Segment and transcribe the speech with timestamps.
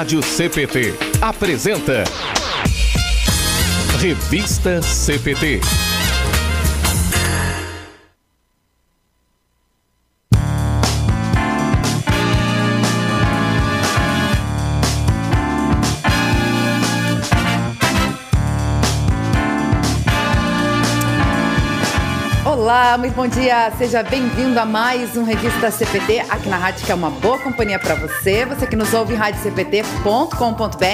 [0.00, 2.04] Rádio CPT apresenta
[4.00, 5.89] Revista CPT.
[23.00, 23.72] Muito bom dia.
[23.78, 27.78] Seja bem-vindo a mais um Revista CPT aqui na rádio, que é uma boa companhia
[27.78, 28.44] para você.
[28.44, 30.84] Você que nos ouve em radiocpt.com.br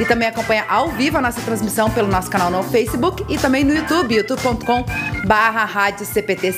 [0.00, 3.62] e também acompanha ao vivo a nossa transmissão pelo nosso canal no Facebook e também
[3.62, 4.84] no YouTube, youtube.com
[5.24, 5.94] barra.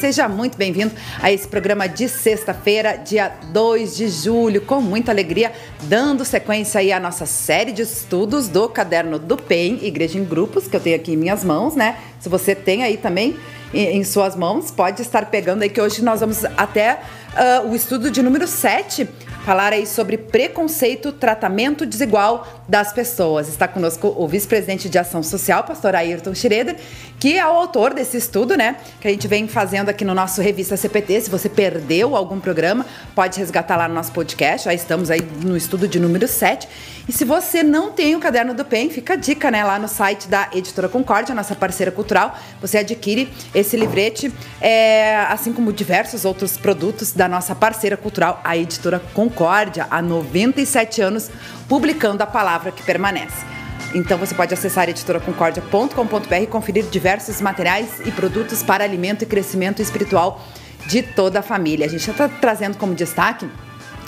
[0.01, 5.53] Seja muito bem-vindo a esse programa de sexta-feira, dia 2 de julho, com muita alegria,
[5.83, 10.67] dando sequência aí à nossa série de estudos do Caderno do PEN, Igreja em Grupos,
[10.67, 11.99] que eu tenho aqui em minhas mãos, né?
[12.19, 13.37] Se você tem aí também
[13.75, 17.01] em, suas mãos, pode estar pegando aí que hoje nós vamos até
[17.35, 19.09] ah, o estudo de número 7,
[19.45, 23.49] falar aí sobre preconceito, tratamento desigual das pessoas.
[23.49, 26.77] Está conosco o vice-presidente de Ação Social, pastor Ayrton Schroeder,
[27.21, 28.77] que é o autor desse estudo, né?
[29.01, 31.21] Que a gente vem fazendo aqui no nosso Revista CPT.
[31.21, 34.65] Se você perdeu algum programa, pode resgatar lá no nosso podcast.
[34.65, 36.67] Já estamos aí no estudo de número 7.
[37.09, 39.63] E se você não tem o caderno do PEN, fica a dica, né?
[39.63, 45.53] Lá no site da Editora Concórdia, nossa parceira cultural, você adquire esse livrete, é, assim
[45.53, 51.31] como diversos outros produtos da nossa parceira cultural, a Editora Concórdia, há 97 anos,
[51.69, 53.47] publicando a palavra que permanece.
[53.95, 59.81] Então você pode acessar editoraconcordia.com.br e conferir diversos materiais e produtos para alimento e crescimento
[59.81, 60.45] espiritual
[60.89, 61.87] de toda a família.
[61.87, 63.49] A gente já está trazendo como destaque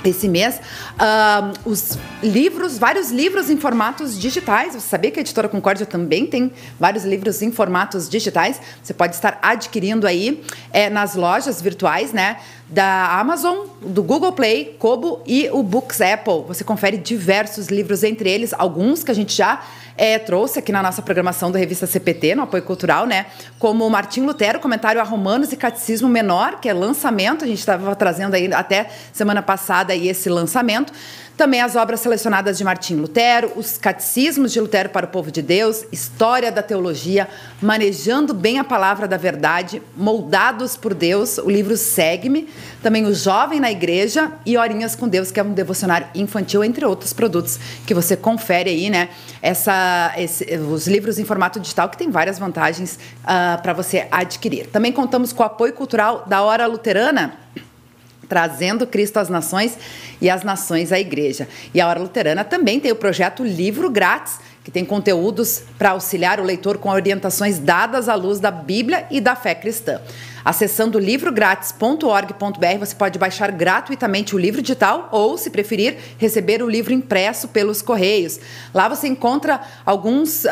[0.05, 0.61] esse mês
[0.99, 4.75] ah, os livros, vários livros em formatos digitais.
[4.75, 8.61] Você sabia que a Editora Concórdia também tem vários livros em formatos digitais?
[8.83, 10.43] Você pode estar adquirindo aí
[10.73, 12.39] é, nas lojas virtuais, né?
[12.69, 16.45] Da Amazon, do Google Play, Kobo e o Books Apple.
[16.47, 19.63] Você confere diversos livros, entre eles alguns que a gente já
[19.99, 23.27] é, trouxe aqui na nossa programação da revista CPT, no apoio cultural, né?
[23.59, 27.97] Como Martim Lutero, comentário a Romanos e Catecismo Menor, que é lançamento, a gente estava
[27.97, 30.93] trazendo aí até semana passada aí esse lançamento.
[31.39, 35.41] Também as obras selecionadas de Martim Lutero, os catecismos de Lutero para o povo de
[35.41, 37.29] Deus, história da teologia,
[37.63, 42.49] manejando bem a palavra da verdade, moldados por Deus, o livro Segue-me,
[42.83, 46.85] também o Jovem na Igreja e Horinhas com Deus, que é um devocionário infantil, entre
[46.85, 47.57] outros produtos
[47.87, 49.09] que você confere aí, né?
[49.41, 52.99] Essa, esse, os livros em formato digital que tem várias vantagens
[53.63, 54.67] para você adquirir.
[54.67, 57.39] Também contamos com o apoio cultural da Hora Luterana
[58.29, 59.79] trazendo Cristo às nações
[60.21, 61.49] e as nações à igreja.
[61.73, 66.39] E a Hora Luterana também tem o projeto Livro Grátis, que tem conteúdos para auxiliar
[66.39, 69.99] o leitor com orientações dadas à luz da Bíblia e da fé cristã.
[70.45, 76.93] Acessando livrográtis.org.br, você pode baixar gratuitamente o livro digital ou, se preferir, receber o livro
[76.93, 78.39] impresso pelos correios.
[78.75, 80.49] Lá você encontra alguns uh,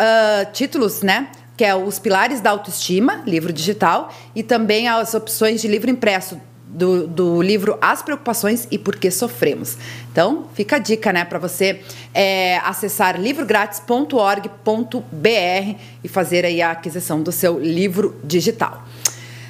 [0.52, 1.28] títulos, né?
[1.56, 6.40] Que é Os Pilares da Autoestima, livro digital, e também as opções de livro impresso
[6.66, 9.78] do, do livro As Preocupações e Por que Sofremos.
[10.10, 11.80] Então, fica a dica, né, para você
[12.12, 18.84] é, acessar livrográtis.org.br e fazer aí a aquisição do seu livro digital.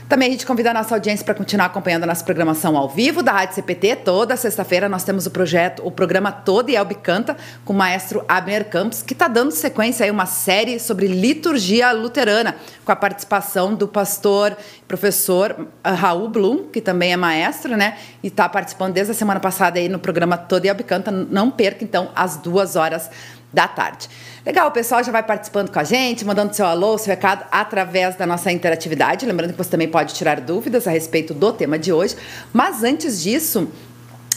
[0.09, 3.25] Também a gente convida a nossa audiência para continuar acompanhando a nossa programação ao vivo
[3.25, 3.97] da Rádio CPT.
[3.97, 8.25] Toda sexta-feira nós temos o projeto, o programa Todo e Elbe Canta, com o maestro
[8.29, 12.55] Abner Campos, que está dando sequência a uma série sobre liturgia luterana,
[12.85, 14.57] com a participação do pastor
[14.87, 17.99] professor ah, Raul Blum, que também é maestro, né?
[18.23, 21.11] E está participando desde a semana passada aí no programa Todo e Elbe Canta.
[21.11, 23.11] Não perca, então, às duas horas
[23.57, 24.07] da tarde.
[24.45, 28.15] Legal, o pessoal já vai participando com a gente, mandando seu alô, seu recado através
[28.15, 29.25] da nossa interatividade.
[29.25, 32.15] Lembrando que você também pode tirar dúvidas a respeito do tema de hoje.
[32.53, 33.67] Mas antes disso,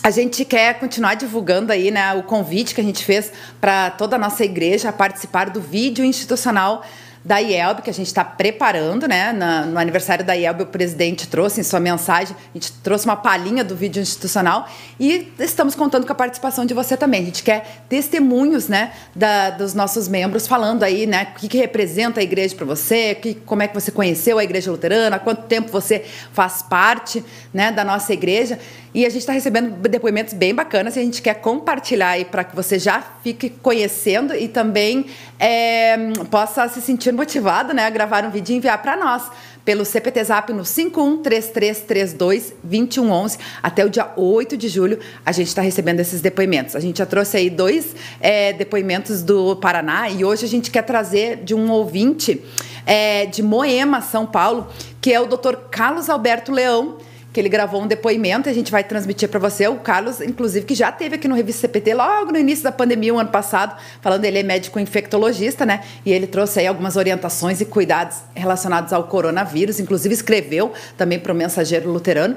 [0.01, 3.29] a gente quer continuar divulgando aí né, o convite que a gente fez
[3.59, 6.85] para toda a nossa igreja participar do vídeo institucional
[7.23, 9.33] da IELB, que a gente está preparando, né?
[9.33, 13.15] Na, no aniversário da IELB, o presidente trouxe em sua mensagem, a gente trouxe uma
[13.15, 14.67] palhinha do vídeo institucional
[14.99, 17.21] e estamos contando com a participação de você também.
[17.21, 21.57] A gente quer testemunhos, né, da, dos nossos membros falando aí, né, o que, que
[21.57, 25.43] representa a igreja para você, que, como é que você conheceu a igreja luterana, quanto
[25.43, 27.23] tempo você faz parte,
[27.53, 28.57] né, da nossa igreja.
[28.93, 32.43] E a gente está recebendo depoimentos bem bacanas e a gente quer compartilhar aí para
[32.43, 35.05] que você já fique conhecendo e também
[35.39, 35.95] é,
[36.31, 39.29] possa se sentir motivado né, a gravar um vídeo e enviar para nós
[39.63, 45.99] pelo CPT Zap no 5133322111 até o dia 8 de julho a gente está recebendo
[45.99, 46.75] esses depoimentos.
[46.75, 50.81] A gente já trouxe aí dois é, depoimentos do Paraná e hoje a gente quer
[50.81, 52.41] trazer de um ouvinte
[52.87, 54.67] é, de Moema, São Paulo,
[54.99, 55.57] que é o Dr.
[55.69, 56.97] Carlos Alberto Leão
[57.39, 59.65] que ele gravou um depoimento e a gente vai transmitir para você.
[59.65, 63.13] O Carlos, inclusive, que já teve aqui no Revista CPT logo no início da pandemia,
[63.13, 65.81] o ano passado, falando ele é médico infectologista, né?
[66.05, 71.31] E ele trouxe aí algumas orientações e cuidados relacionados ao coronavírus, inclusive escreveu também para
[71.31, 72.35] o Mensageiro Luterano.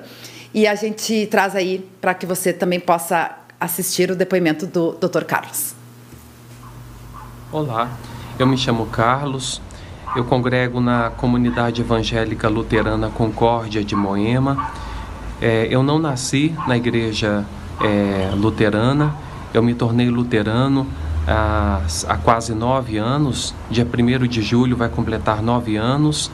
[0.54, 5.24] E a gente traz aí para que você também possa assistir o depoimento do Dr.
[5.24, 5.74] Carlos.
[7.50, 7.90] Olá,
[8.38, 9.60] eu me chamo Carlos,
[10.14, 14.91] eu congrego na comunidade evangélica luterana Concórdia de Moema.
[15.42, 17.44] É, eu não nasci na igreja
[17.80, 19.12] é, luterana,
[19.52, 20.86] eu me tornei luterano
[21.26, 23.52] há, há quase nove anos.
[23.68, 26.30] Dia 1 de julho vai completar nove anos.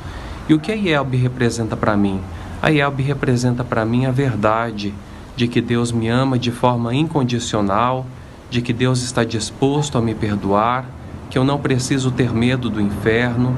[0.46, 2.20] E o que a IELB representa para mim?
[2.60, 4.92] A IELB representa para mim a verdade
[5.34, 8.04] de que Deus me ama de forma incondicional,
[8.50, 10.84] de que Deus está disposto a me perdoar,
[11.30, 13.56] que eu não preciso ter medo do inferno,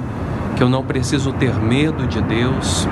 [0.56, 2.86] que eu não preciso ter medo de Deus,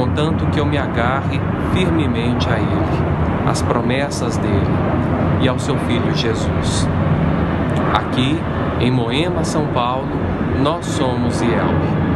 [0.00, 1.38] contanto que eu me agarre
[1.74, 4.70] firmemente a Ele, às promessas dele
[5.42, 6.88] e ao seu Filho Jesus.
[7.92, 8.40] Aqui,
[8.80, 10.08] em Moema, São Paulo,
[10.62, 12.09] nós somos IELB.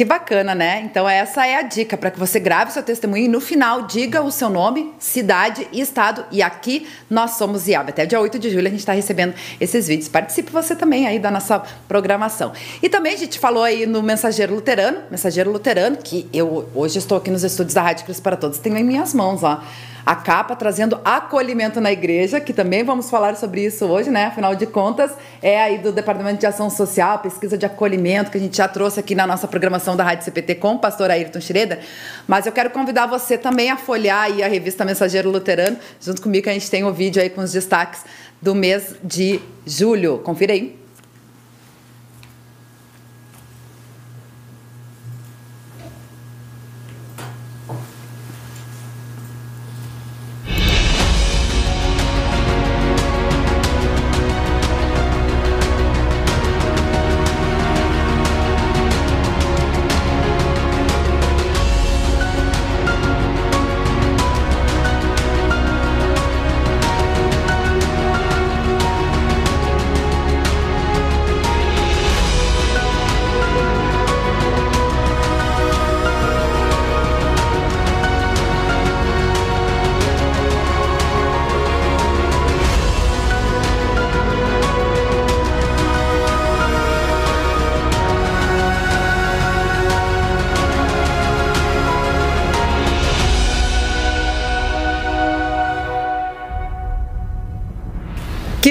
[0.00, 0.80] Que bacana, né?
[0.80, 4.22] Então essa é a dica para que você grave seu testemunho e no final diga
[4.22, 6.24] o seu nome, cidade e estado.
[6.30, 7.90] E aqui nós somos IAB.
[7.90, 10.08] Até dia 8 de julho a gente está recebendo esses vídeos.
[10.08, 12.54] Participe você também aí da nossa programação.
[12.82, 17.18] E também a gente falou aí no Mensageiro Luterano, Mensageiro Luterano, que eu hoje estou
[17.18, 19.62] aqui nos estúdios da Rádio Cristo para Todos, tenho em minhas mãos, ó
[20.04, 24.26] a capa trazendo acolhimento na igreja, que também vamos falar sobre isso hoje, né?
[24.26, 28.40] Afinal de contas, é aí do Departamento de Ação Social, pesquisa de acolhimento, que a
[28.40, 31.80] gente já trouxe aqui na nossa programação da Rádio CPT com o pastor Ayrton Schroeder.
[32.26, 36.44] Mas eu quero convidar você também a folhear aí a revista Mensageiro Luterano, junto comigo
[36.44, 38.04] que a gente tem o vídeo aí com os destaques
[38.40, 40.18] do mês de julho.
[40.18, 40.79] Confira aí.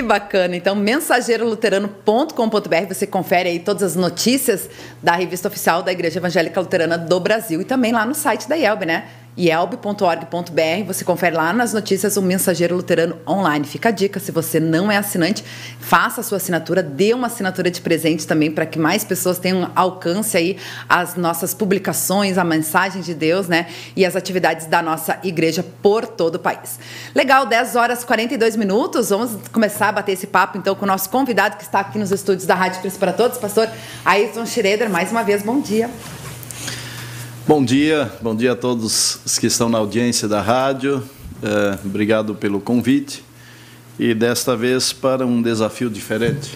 [0.09, 0.55] Bacana.
[0.55, 4.67] Então, mensageiroluterano.com.br, você confere aí todas as notícias
[5.03, 8.57] da revista oficial da Igreja Evangélica Luterana do Brasil e também lá no site da
[8.57, 9.07] IELB, né?
[9.39, 10.83] ielb.org.br.
[10.85, 13.65] Você confere lá nas notícias o Mensageiro Luterano Online.
[13.65, 15.43] Fica a dica, se você não é assinante,
[15.79, 19.71] faça a sua assinatura, dê uma assinatura de presente também para que mais pessoas tenham
[19.75, 20.57] alcance aí
[20.89, 23.67] às nossas publicações, a mensagem de Deus, né?
[23.95, 26.79] E as atividades da nossa igreja por todo o país.
[27.15, 29.09] Legal, 10 horas e 42 minutos.
[29.09, 32.11] Vamos começar a bater esse papo então com o nosso convidado que está aqui nos
[32.11, 33.69] estúdios da Rádio Cristo para Todos, pastor
[34.03, 34.89] Ayrton Schroeder.
[34.89, 35.89] Mais uma vez, bom dia.
[37.49, 40.97] Bom dia, bom dia a todos os que estão na audiência da rádio.
[41.41, 43.25] Uh, obrigado pelo convite
[43.97, 46.55] e desta vez para um desafio diferente.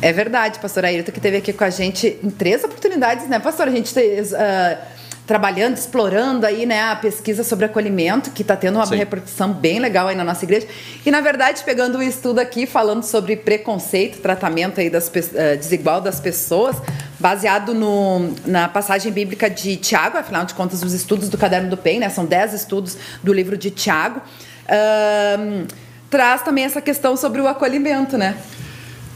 [0.00, 3.66] É verdade, pastor Ayrton, que esteve aqui com a gente em três oportunidades, né, pastor?
[3.66, 3.92] A gente.
[3.92, 4.91] Uh,
[5.26, 8.96] trabalhando, explorando aí, né, a pesquisa sobre acolhimento, que está tendo uma Sim.
[8.96, 10.66] repercussão bem legal aí na nossa igreja.
[11.06, 16.00] E, na verdade, pegando o estudo aqui, falando sobre preconceito, tratamento aí das, uh, desigual
[16.00, 16.76] das pessoas,
[17.20, 21.76] baseado no, na passagem bíblica de Tiago, afinal de contas, os estudos do Caderno do
[21.76, 25.66] PEN, né, são dez estudos do livro de Tiago, uh,
[26.10, 28.36] traz também essa questão sobre o acolhimento, né?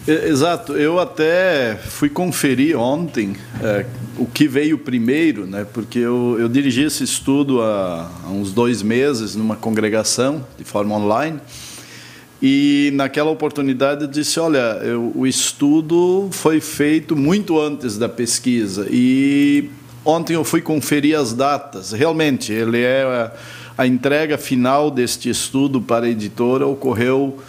[0.09, 3.85] Exato, eu até fui conferir ontem é,
[4.17, 5.67] o que veio primeiro, né?
[5.73, 10.95] Porque eu, eu dirigi esse estudo há, há, uns dois meses numa congregação de forma
[10.95, 11.41] online
[12.41, 18.87] e naquela oportunidade eu disse, olha, eu, o estudo foi feito muito antes da pesquisa
[18.89, 19.69] e
[20.05, 21.91] ontem eu fui conferir as datas.
[21.91, 23.33] Realmente, ele é a,
[23.83, 27.41] a entrega final deste estudo para a editora ocorreu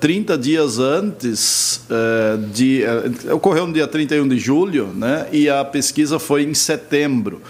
[0.00, 2.82] 30 eh, dias antes uh, de.
[3.28, 5.26] Uh, ocorreu no dia 31 de julho, né?
[5.32, 7.42] E a pesquisa foi em setembro.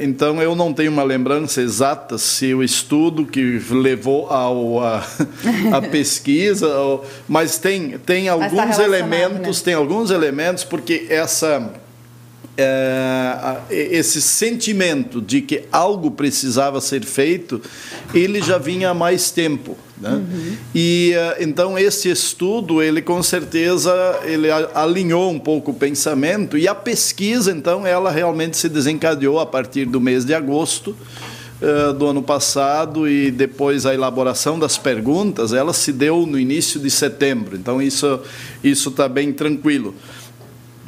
[0.00, 5.04] então eu não tenho uma lembrança exata se o estudo que levou ao, a,
[5.72, 6.68] a pesquisa,
[7.28, 9.64] mas tem, tem tá alguns elementos, né?
[9.64, 11.70] tem alguns elementos, porque essa
[13.70, 17.60] esse sentimento de que algo precisava ser feito,
[18.12, 19.76] ele já vinha há mais tempo.
[20.00, 20.10] Né?
[20.10, 20.56] Uhum.
[20.74, 23.92] E eh, então esse estudo, ele com certeza
[24.24, 29.44] ele alinhou um pouco o pensamento e a pesquisa, então, ela realmente se desencadeou a
[29.44, 30.96] partir do mês de agosto
[31.60, 36.80] uh, do ano passado e depois a elaboração das perguntas, ela se deu no início
[36.80, 37.56] de setembro.
[37.56, 38.20] Então isso
[38.64, 39.94] isso está bem tranquilo.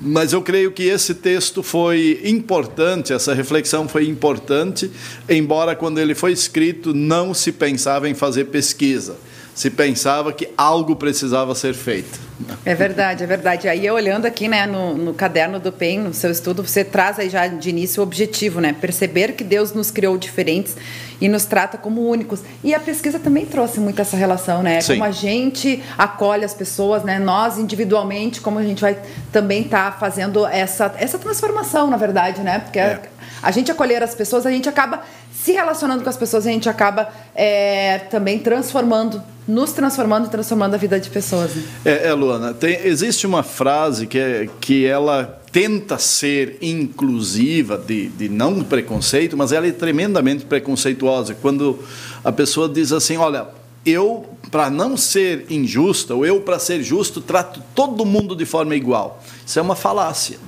[0.05, 4.91] Mas eu creio que esse texto foi importante, essa reflexão foi importante,
[5.29, 9.17] embora quando ele foi escrito não se pensava em fazer pesquisa,
[9.55, 12.19] se pensava que algo precisava ser feito.
[12.65, 13.69] É verdade, é verdade.
[13.69, 17.29] Aí olhando aqui né, no, no caderno do PEN, no seu estudo, você traz aí
[17.29, 18.75] já de início o objetivo, né?
[18.79, 20.77] Perceber que Deus nos criou diferentes
[21.21, 22.41] e nos trata como únicos.
[22.65, 24.81] E a pesquisa também trouxe muito essa relação, né?
[24.81, 24.95] Sim.
[24.95, 27.19] Como a gente acolhe as pessoas, né?
[27.19, 28.99] Nós individualmente, como a gente vai
[29.31, 32.59] também estar tá fazendo essa, essa transformação, na verdade, né?
[32.59, 32.95] Porque é.
[33.43, 35.03] a, a gente acolher as pessoas, a gente acaba
[35.43, 40.75] se relacionando com as pessoas, a gente acaba é, também transformando nos transformando e transformando
[40.75, 41.53] a vida de pessoas.
[41.53, 41.65] Né?
[41.85, 48.07] É, é, Luana, tem, existe uma frase que, é, que ela tenta ser inclusiva, de,
[48.11, 51.35] de não preconceito, mas ela é tremendamente preconceituosa.
[51.35, 51.81] Quando
[52.25, 53.49] a pessoa diz assim: olha,
[53.85, 58.77] eu, para não ser injusta, ou eu, para ser justo, trato todo mundo de forma
[58.77, 59.21] igual.
[59.45, 60.39] Isso é uma falácia.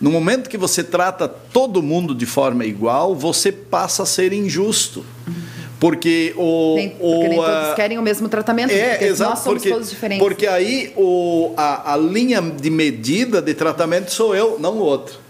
[0.00, 5.04] No momento que você trata todo mundo de forma igual, você passa a ser injusto.
[5.78, 6.74] Porque o.
[6.76, 8.70] Nem, porque o, nem todos querem o mesmo tratamento.
[8.70, 9.30] É, exato.
[9.30, 10.26] Nós somos porque, todos diferentes.
[10.26, 15.26] Porque aí o, a, a linha de medida de tratamento sou eu, não o outro.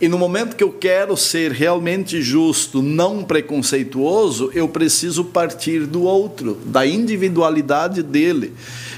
[0.00, 6.02] E no momento que eu quero ser realmente justo, não preconceituoso, eu preciso partir do
[6.02, 8.52] outro, da individualidade dele.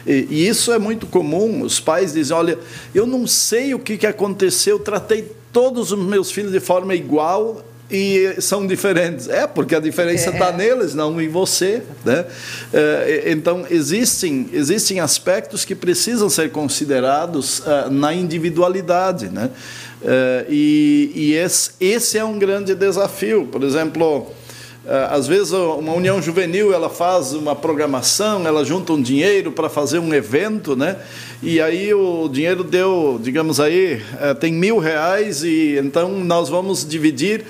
[0.06, 1.62] E, e isso é muito comum.
[1.62, 2.58] Os pais dizem: Olha,
[2.94, 6.94] eu não sei o que, que aconteceu, eu tratei todos os meus filhos de forma
[6.94, 9.28] igual e são diferentes.
[9.28, 10.50] É, porque a diferença está é.
[10.50, 11.82] Tá neles, não em você.
[12.04, 12.24] Né?
[12.72, 19.28] É, então, existem, existem aspectos que precisam ser considerados uh, na individualidade.
[19.28, 19.50] Né?
[20.02, 23.46] Uh, e e esse, esse é um grande desafio.
[23.46, 24.32] Por exemplo,
[25.10, 29.98] às vezes uma união juvenil ela faz uma programação, ela junta um dinheiro para fazer
[29.98, 30.98] um evento, né?
[31.42, 34.02] E aí o dinheiro deu, digamos aí,
[34.40, 37.44] tem mil reais e então nós vamos dividir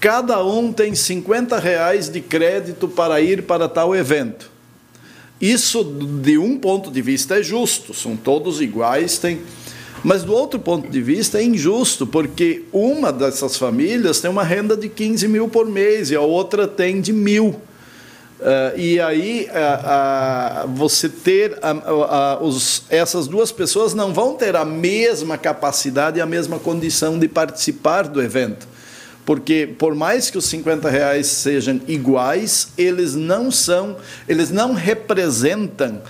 [0.00, 4.48] Cada um tem 50 reais de crédito para ir para tal evento.
[5.40, 9.40] Isso, de um ponto de vista, é justo, são todos iguais, tem.
[10.04, 14.76] Mas do outro ponto de vista é injusto, porque uma dessas famílias tem uma renda
[14.76, 17.60] de 15 mil por mês e a outra tem de mil.
[18.38, 21.58] Uh, e aí uh, uh, você ter
[22.40, 27.26] os, essas duas pessoas não vão ter a mesma capacidade e a mesma condição de
[27.26, 28.68] participar do evento
[29.28, 36.00] porque por mais que os 50 reais sejam iguais, eles não são, eles não representam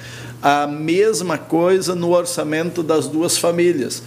[0.42, 4.02] a mesma coisa no orçamento das duas famílias.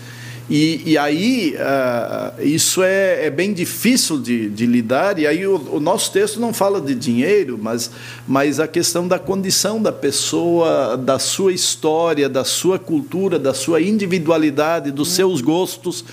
[0.49, 5.55] E, e aí, uh, isso é, é, bem difícil de, de lidar, e aí o,
[5.75, 7.89] o, nosso texto não fala de dinheiro, mas,
[8.27, 13.81] mas a questão da condição da pessoa, da sua história, da sua cultura, da sua
[13.81, 16.03] individualidade, dos seus gostos,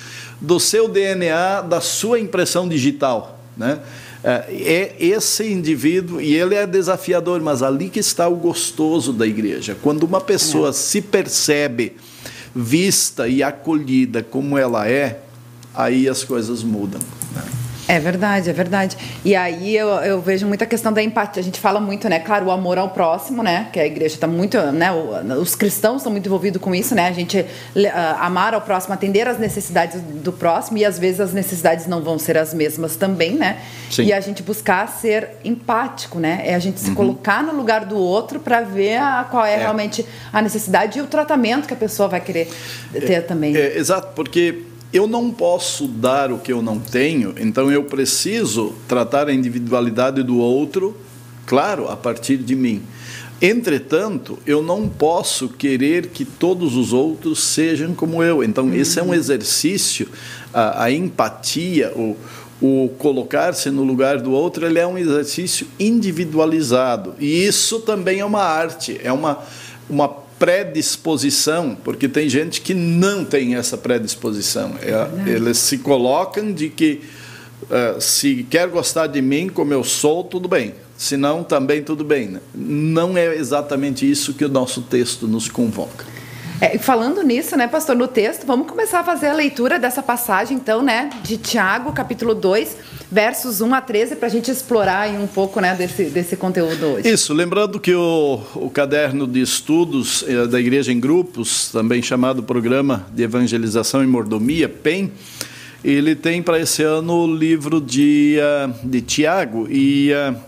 [0.41, 3.41] do seu DNA, da sua impressão digital.
[3.57, 3.81] Né?
[4.23, 9.27] É, é esse indivíduo, e ele é desafiador, mas ali que está o gostoso da
[9.27, 9.77] igreja.
[9.81, 10.73] Quando uma pessoa é.
[10.73, 11.97] se percebe
[12.55, 15.21] vista e acolhida como ela é,
[15.75, 17.01] aí as coisas mudam.
[17.35, 17.43] Né?
[17.89, 18.99] É verdade, é verdade.
[19.25, 21.41] E aí eu, eu, vejo muita questão da empatia.
[21.41, 22.19] A gente fala muito, né?
[22.19, 23.69] Claro, o amor ao próximo, né?
[23.73, 24.93] Que a igreja está muito, né?
[25.41, 27.09] Os cristãos estão muito envolvidos com isso, né?
[27.09, 27.47] A gente uh,
[28.21, 32.19] amar ao próximo, atender às necessidades do próximo e às vezes as necessidades não vão
[32.19, 33.59] ser as mesmas também, né?
[33.91, 34.05] Sim.
[34.05, 36.43] E a gente buscar ser empático, né?
[36.45, 36.95] É a gente se uhum.
[36.95, 41.01] colocar no lugar do outro para ver a, qual é, é, realmente a necessidade e
[41.01, 42.51] o tratamento que a pessoa vai querer
[42.93, 43.57] ter é, também.
[43.57, 48.75] É, exato, porque eu não posso dar o que eu não tenho, então eu preciso
[48.87, 50.97] tratar a individualidade do outro,
[51.47, 52.83] claro, a partir de mim.
[53.41, 58.43] Entretanto, eu não posso querer que todos os outros sejam como eu.
[58.43, 58.75] Então, uhum.
[58.75, 60.09] esse é um exercício,
[60.53, 62.17] a, a empatia, o,
[62.61, 67.15] o colocar-se no lugar do outro, ele é um exercício individualizado.
[67.21, 69.39] E isso também é uma arte, é uma,
[69.89, 74.75] uma predisposição, porque tem gente que não tem essa predisposição.
[74.81, 77.01] É, eles se colocam de que
[77.63, 80.75] uh, se quer gostar de mim como eu sou, tudo bem.
[80.97, 82.29] Se não, também tudo bem.
[82.29, 82.41] Né?
[82.55, 86.05] Não é exatamente isso que o nosso texto nos convoca.
[86.61, 90.57] É, falando nisso, né, pastor, no texto, vamos começar a fazer a leitura dessa passagem,
[90.57, 92.77] então, né, de Tiago, capítulo 2,
[93.13, 97.09] versos 1 a 13, para a gente explorar um pouco né, desse, desse conteúdo hoje.
[97.09, 102.43] Isso, lembrando que o, o caderno de estudos eh, da Igreja em Grupos, também chamado
[102.43, 105.13] Programa de Evangelização e Mordomia, PEM,
[105.85, 109.69] ele tem para esse ano o livro de, uh, de Tiago.
[109.71, 110.48] E uh,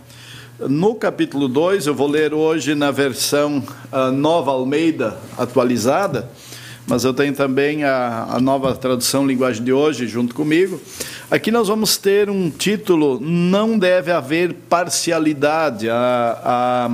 [0.68, 6.28] no capítulo 2, eu vou ler hoje na versão uh, Nova Almeida atualizada
[6.90, 10.80] mas eu tenho também a, a nova tradução linguagem de hoje junto comigo.
[11.30, 15.88] Aqui nós vamos ter um título: Não deve haver parcialidade.
[15.88, 16.88] A,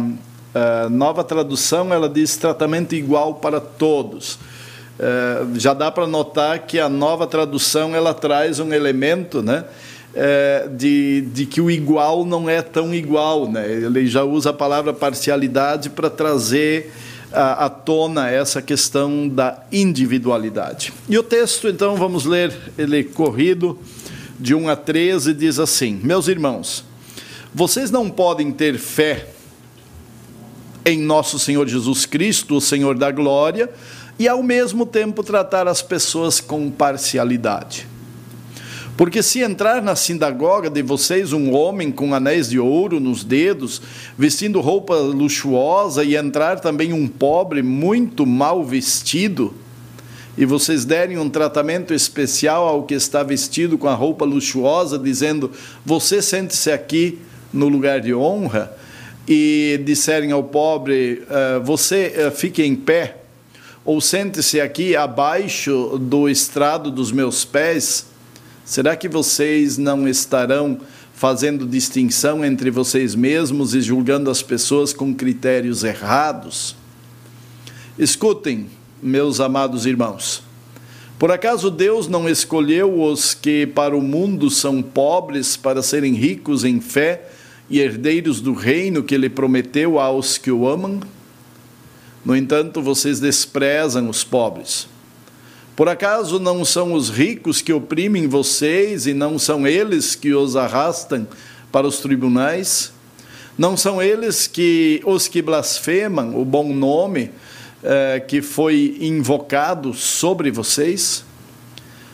[0.54, 4.38] a, a nova tradução ela diz tratamento igual para todos.
[4.98, 9.64] É, já dá para notar que a nova tradução ela traz um elemento, né?
[10.18, 13.50] É, de, de que o igual não é tão igual.
[13.50, 13.70] Né?
[13.70, 16.90] Ele já usa a palavra parcialidade para trazer
[17.32, 20.92] à tona essa questão da individualidade.
[21.08, 23.78] E o texto, então, vamos ler ele corrido,
[24.38, 26.84] de 1 a 13, diz assim: Meus irmãos,
[27.54, 29.28] vocês não podem ter fé
[30.84, 33.68] em nosso Senhor Jesus Cristo, o Senhor da glória,
[34.18, 37.88] e ao mesmo tempo tratar as pessoas com parcialidade.
[38.96, 43.82] Porque se entrar na sinagoga de vocês um homem com anéis de ouro nos dedos,
[44.16, 49.54] vestindo roupa luxuosa, e entrar também um pobre muito mal vestido,
[50.38, 55.50] e vocês derem um tratamento especial ao que está vestido com a roupa luxuosa, dizendo:
[55.84, 57.18] Você sente-se aqui
[57.52, 58.74] no lugar de honra,
[59.28, 63.18] e disserem ao pobre: uh, Você uh, fique em pé,
[63.84, 68.15] ou sente-se aqui abaixo do estrado dos meus pés
[68.66, 70.80] Será que vocês não estarão
[71.14, 76.74] fazendo distinção entre vocês mesmos e julgando as pessoas com critérios errados?
[77.96, 78.66] Escutem,
[79.00, 80.42] meus amados irmãos.
[81.16, 86.64] Por acaso Deus não escolheu os que para o mundo são pobres para serem ricos
[86.64, 87.28] em fé
[87.70, 90.98] e herdeiros do reino que ele prometeu aos que o amam?
[92.24, 94.88] No entanto, vocês desprezam os pobres.
[95.76, 100.56] Por acaso não são os ricos que oprimem vocês e não são eles que os
[100.56, 101.28] arrastam
[101.70, 102.90] para os tribunais?
[103.58, 107.30] Não são eles que os que blasfemam o bom nome
[107.84, 111.22] eh, que foi invocado sobre vocês?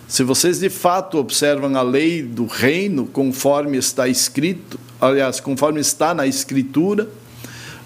[0.09, 6.13] Se vocês de fato observam a lei do reino conforme está escrito, aliás, conforme está
[6.13, 7.09] na escritura,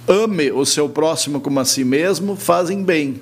[0.08, 3.20] ame o seu próximo como a si mesmo, fazem bem.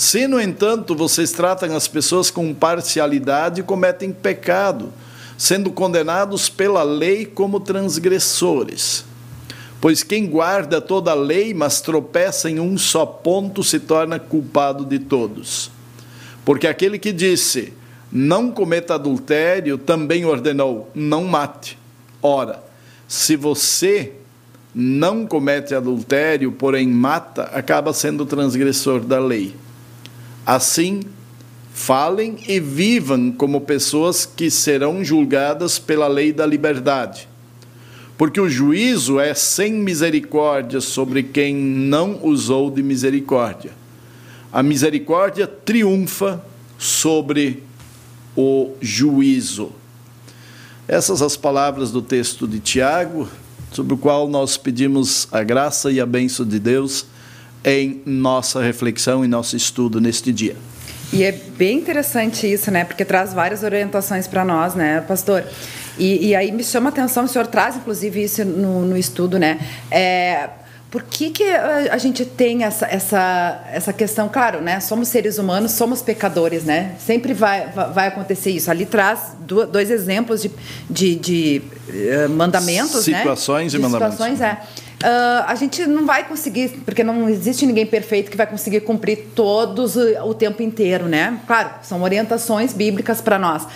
[0.00, 4.90] Se, no entanto, vocês tratam as pessoas com parcialidade, cometem pecado,
[5.36, 9.04] sendo condenados pela lei como transgressores.
[9.78, 14.86] Pois quem guarda toda a lei, mas tropeça em um só ponto, se torna culpado
[14.86, 15.70] de todos.
[16.46, 17.74] Porque aquele que disse:
[18.10, 21.76] não cometa adultério, também ordenou: não mate.
[22.22, 22.64] Ora,
[23.06, 24.14] se você
[24.74, 29.54] não comete adultério, porém mata, acaba sendo transgressor da lei.
[30.50, 31.02] Assim,
[31.72, 37.28] falem e vivam como pessoas que serão julgadas pela lei da liberdade.
[38.18, 43.70] Porque o juízo é sem misericórdia sobre quem não usou de misericórdia.
[44.52, 46.44] A misericórdia triunfa
[46.76, 47.62] sobre
[48.36, 49.70] o juízo.
[50.88, 53.28] Essas as palavras do texto de Tiago,
[53.70, 57.06] sobre o qual nós pedimos a graça e a bênção de Deus
[57.64, 60.56] em nossa reflexão e nosso estudo neste dia.
[61.12, 62.84] E é bem interessante isso, né?
[62.84, 65.44] Porque traz várias orientações para nós, né, pastor?
[65.98, 69.38] E, e, aí me chama a atenção, o senhor traz inclusive isso no, no estudo,
[69.38, 69.58] né?
[69.90, 70.48] É,
[70.90, 74.28] por que, que a gente tem essa, essa, essa questão?
[74.28, 74.80] Claro, né?
[74.80, 76.96] Somos seres humanos, somos pecadores, né?
[76.98, 78.70] Sempre vai, vai acontecer isso.
[78.70, 80.50] Ali traz dois exemplos de,
[80.90, 83.78] de, de uh, mandamentos, situações né?
[83.78, 84.14] e mandamentos.
[84.14, 84.60] Situações, é.
[85.02, 89.30] Uh, a gente não vai conseguir, porque não existe ninguém perfeito que vai conseguir cumprir
[89.34, 91.40] todos o, o tempo inteiro, né?
[91.46, 93.66] Claro, são orientações bíblicas para nós.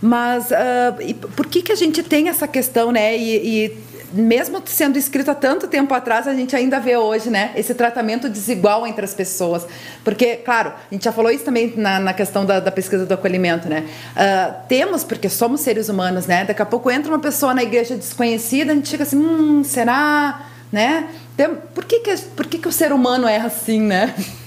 [0.00, 3.16] Mas uh, por que, que a gente tem essa questão, né?
[3.16, 3.78] E, e
[4.12, 8.28] mesmo sendo escrito há tanto tempo atrás, a gente ainda vê hoje, né, esse tratamento
[8.28, 9.66] desigual entre as pessoas.
[10.04, 13.14] Porque, claro, a gente já falou isso também na, na questão da, da, pesquisa do
[13.14, 13.86] acolhimento, né?
[14.16, 16.44] Uh, temos, porque somos seres humanos, né?
[16.44, 20.49] Daqui a pouco entra uma pessoa na igreja desconhecida, a gente fica assim, hum, será?
[20.72, 21.08] Né?
[21.36, 24.14] Tem, por que, que, por que, que o ser humano é assim, né?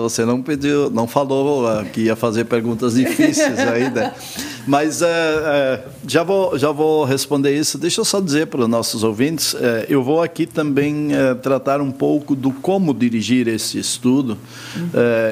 [0.00, 4.12] Você não pediu, não falou que ia fazer perguntas difíceis ainda.
[4.68, 7.78] Mas é, é, já, vou, já vou responder isso.
[7.78, 11.08] Deixa eu só dizer para os nossos ouvintes, é, eu vou aqui também
[11.42, 14.36] tratar um pouco do como dirigir esse estudo.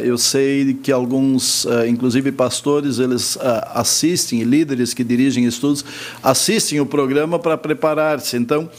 [0.03, 3.37] eu sei que alguns, inclusive pastores, eles
[3.75, 5.85] assistem, líderes que dirigem estudos,
[6.23, 8.39] assistem o programa para preparar-se.
[8.39, 8.71] Então,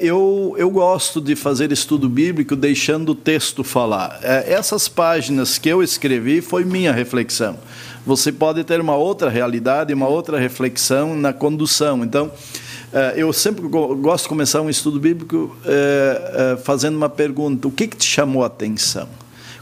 [0.00, 4.20] eu, eu gosto de fazer estudo bíblico deixando o texto falar.
[4.22, 7.56] essas páginas que eu escrevi foi minha reflexão
[8.04, 12.02] você pode ter uma outra realidade, uma outra reflexão na condução.
[12.02, 12.32] Então,
[12.92, 17.70] eh, eu sempre gosto de começar um estudo bíblico eh, eh, fazendo uma pergunta: o
[17.70, 19.08] que, que te chamou a atenção?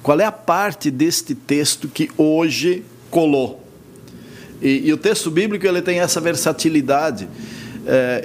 [0.03, 3.65] Qual é a parte deste texto que hoje colou?
[4.63, 7.29] E, e o texto bíblico ele tem essa versatilidade.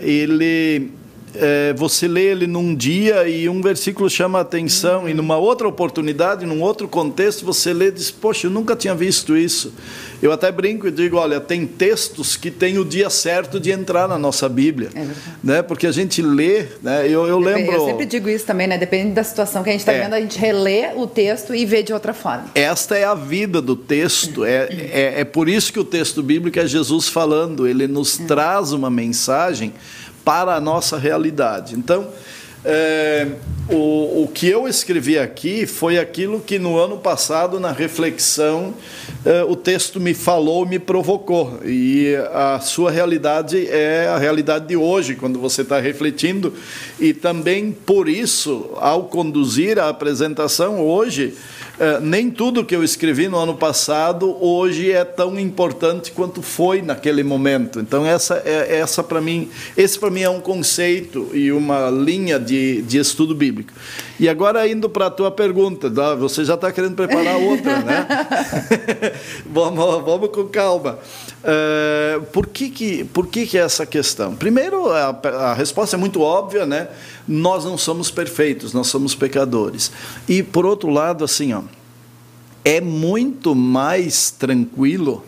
[0.02, 0.92] ele
[1.36, 5.68] é, você lê ele num dia e um versículo chama a atenção, e numa outra
[5.68, 9.74] oportunidade, num outro contexto, você lê e diz: Poxa, eu nunca tinha visto isso.
[10.22, 14.08] Eu até brinco e digo: Olha, tem textos que tem o dia certo de entrar
[14.08, 14.90] na nossa Bíblia.
[14.96, 15.08] É
[15.44, 15.62] né?
[15.62, 17.08] Porque a gente lê, né?
[17.08, 17.74] eu, eu lembro.
[17.74, 18.78] Eu sempre digo isso também, né?
[18.78, 20.02] Depende da situação que a gente está é.
[20.02, 22.46] vendo, a gente relê o texto e vê de outra forma.
[22.56, 26.60] Esta é a vida do texto, é, é, é por isso que o texto bíblico
[26.60, 28.26] é Jesus falando, ele nos é.
[28.26, 29.74] traz uma mensagem
[30.24, 31.76] para a nossa realidade.
[31.76, 32.10] Então,
[32.66, 33.28] é,
[33.70, 38.74] o, o que eu escrevi aqui foi aquilo que no ano passado, na reflexão,
[39.26, 41.60] é, o texto me falou, me provocou.
[41.66, 46.54] E a sua realidade é a realidade de hoje, quando você está refletindo.
[47.00, 51.34] E também por isso, ao conduzir a apresentação hoje,
[52.02, 57.24] nem tudo que eu escrevi no ano passado hoje é tão importante quanto foi naquele
[57.24, 57.80] momento.
[57.80, 62.40] Então essa é essa para mim, esse para mim é um conceito e uma linha
[62.40, 63.74] de, de estudo bíblico.
[64.20, 68.08] E agora indo para a tua pergunta, você já está querendo preparar outra, né?
[69.46, 71.00] vamos, vamos com calma.
[71.44, 74.34] Uh, por que que por que que é essa questão?
[74.34, 76.88] Primeiro a, a resposta é muito óbvia, né?
[77.28, 79.92] Nós não somos perfeitos, nós somos pecadores.
[80.28, 81.64] E por outro lado, assim, ó,
[82.66, 85.24] é muito mais tranquilo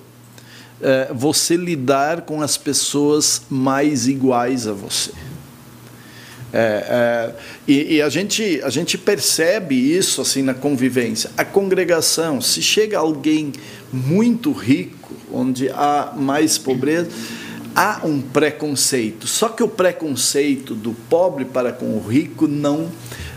[0.82, 5.12] é, você lidar com as pessoas mais iguais a você.
[6.54, 7.36] É, é,
[7.68, 11.30] e, e a, gente, a gente percebe isso assim na convivência.
[11.38, 13.52] A congregação, se chega alguém
[13.92, 17.10] muito rico, onde há mais pobreza
[17.76, 19.28] há um preconceito.
[19.28, 22.90] Só que o preconceito do pobre para com o rico não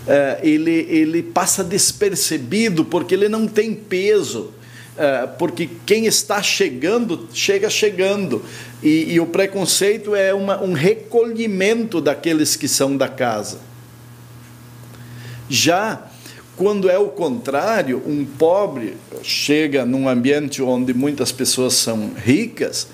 [0.07, 4.53] é, ele, ele passa despercebido porque ele não tem peso.
[4.97, 8.43] É, porque quem está chegando, chega chegando.
[8.83, 13.59] E, e o preconceito é uma, um recolhimento daqueles que são da casa.
[15.49, 16.09] Já
[16.57, 22.89] quando é o contrário, um pobre chega num ambiente onde muitas pessoas são ricas,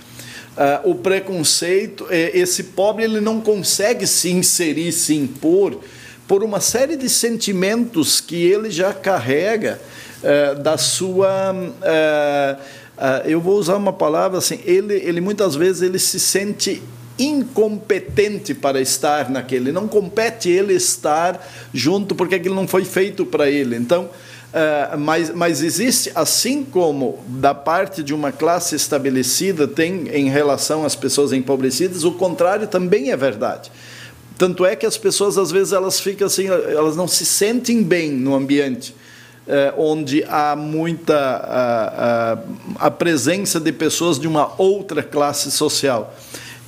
[0.56, 5.80] Uh, o preconceito, é, esse pobre ele não consegue se inserir, se impor,
[6.28, 9.80] por uma série de sentimentos que ele já carrega
[10.22, 11.52] uh, da sua.
[11.52, 12.62] Uh,
[12.96, 16.82] uh, eu vou usar uma palavra assim, ele, ele muitas vezes ele se sente
[17.18, 23.48] incompetente para estar naquele, não compete ele estar junto porque aquilo não foi feito para
[23.48, 23.76] ele.
[23.76, 24.08] Então,
[24.54, 30.84] uh, mas, mas existe, assim como da parte de uma classe estabelecida tem em relação
[30.84, 33.70] às pessoas empobrecidas, o contrário também é verdade.
[34.38, 38.10] Tanto é que as pessoas às vezes elas ficam assim, elas não se sentem bem
[38.10, 38.94] no ambiente.
[39.46, 46.14] Eh, onde há muita a, a, a presença de pessoas de uma outra classe social.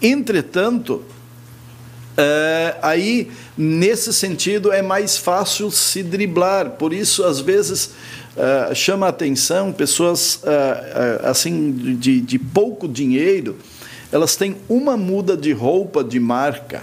[0.02, 1.02] Entretanto,
[2.18, 6.70] é, aí, nesse sentido, é mais fácil se driblar.
[6.72, 7.90] Por isso, às vezes,
[8.36, 13.56] é, chama a atenção pessoas é, assim de, de pouco dinheiro,
[14.12, 16.82] elas têm uma muda de roupa de marca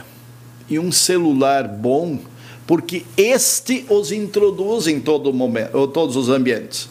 [0.70, 2.20] e um celular bom,
[2.66, 6.90] porque este os introduz em todo momento, todos os ambientes.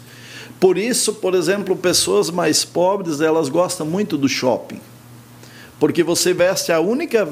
[0.60, 4.80] Por isso, por exemplo, pessoas mais pobres, elas gostam muito do shopping
[5.82, 7.26] porque você veste a única,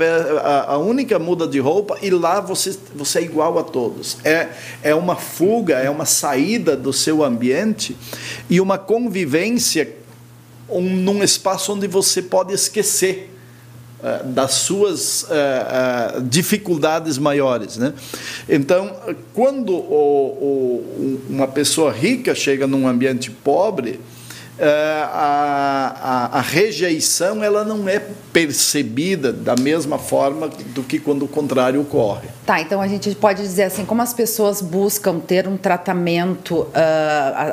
[0.67, 4.17] a, única muda de roupa e lá você, você é igual a todos.
[4.25, 4.49] É,
[4.83, 7.97] é uma fuga, é uma saída do seu ambiente
[8.51, 9.95] e uma convivência
[10.69, 13.33] um, num espaço onde você pode esquecer
[14.01, 17.77] uh, das suas uh, uh, dificuldades maiores.
[17.77, 17.95] Né?
[18.49, 18.97] Então,
[19.33, 24.01] quando o, o, uma pessoa rica chega num ambiente pobre,
[24.63, 27.99] a, a, a, rejeição ela não é
[28.33, 32.29] percebida da mesma forma do que quando o contrário ocorre.
[32.45, 36.69] Tá, então a gente pode dizer assim, como as pessoas buscam ter um tratamento, uh,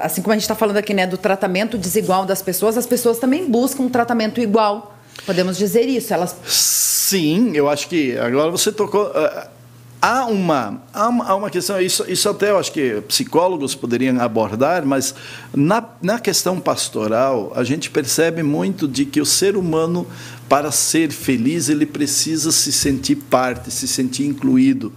[0.01, 3.19] assim como a gente está falando aqui, né, do tratamento desigual das pessoas, as pessoas
[3.19, 4.95] também buscam um tratamento igual.
[5.25, 6.13] Podemos dizer isso?
[6.13, 6.35] Elas.
[6.45, 9.07] Sim, eu acho que agora você tocou.
[9.07, 9.56] Uh,
[10.01, 14.19] há uma, há uma, há uma questão, isso, isso até eu acho que psicólogos poderiam
[14.19, 15.13] abordar, mas
[15.53, 20.07] na, na questão pastoral, a gente percebe muito de que o ser humano,
[20.47, 24.93] para ser feliz, ele precisa se sentir parte, se sentir incluído.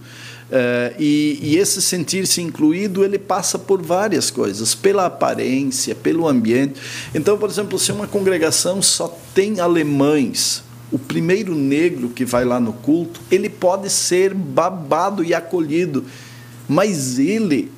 [0.51, 6.73] Uh, e, e, esse sentir-se incluído ele passa por várias coisas, pela aparência, pelo ambiente.
[7.15, 10.61] Então, por exemplo, se uma congregação só tem alemães,
[10.91, 16.05] o primeiro negro que vai lá no culto, ele pode ser babado e acolhido,
[16.67, 17.71] mas ele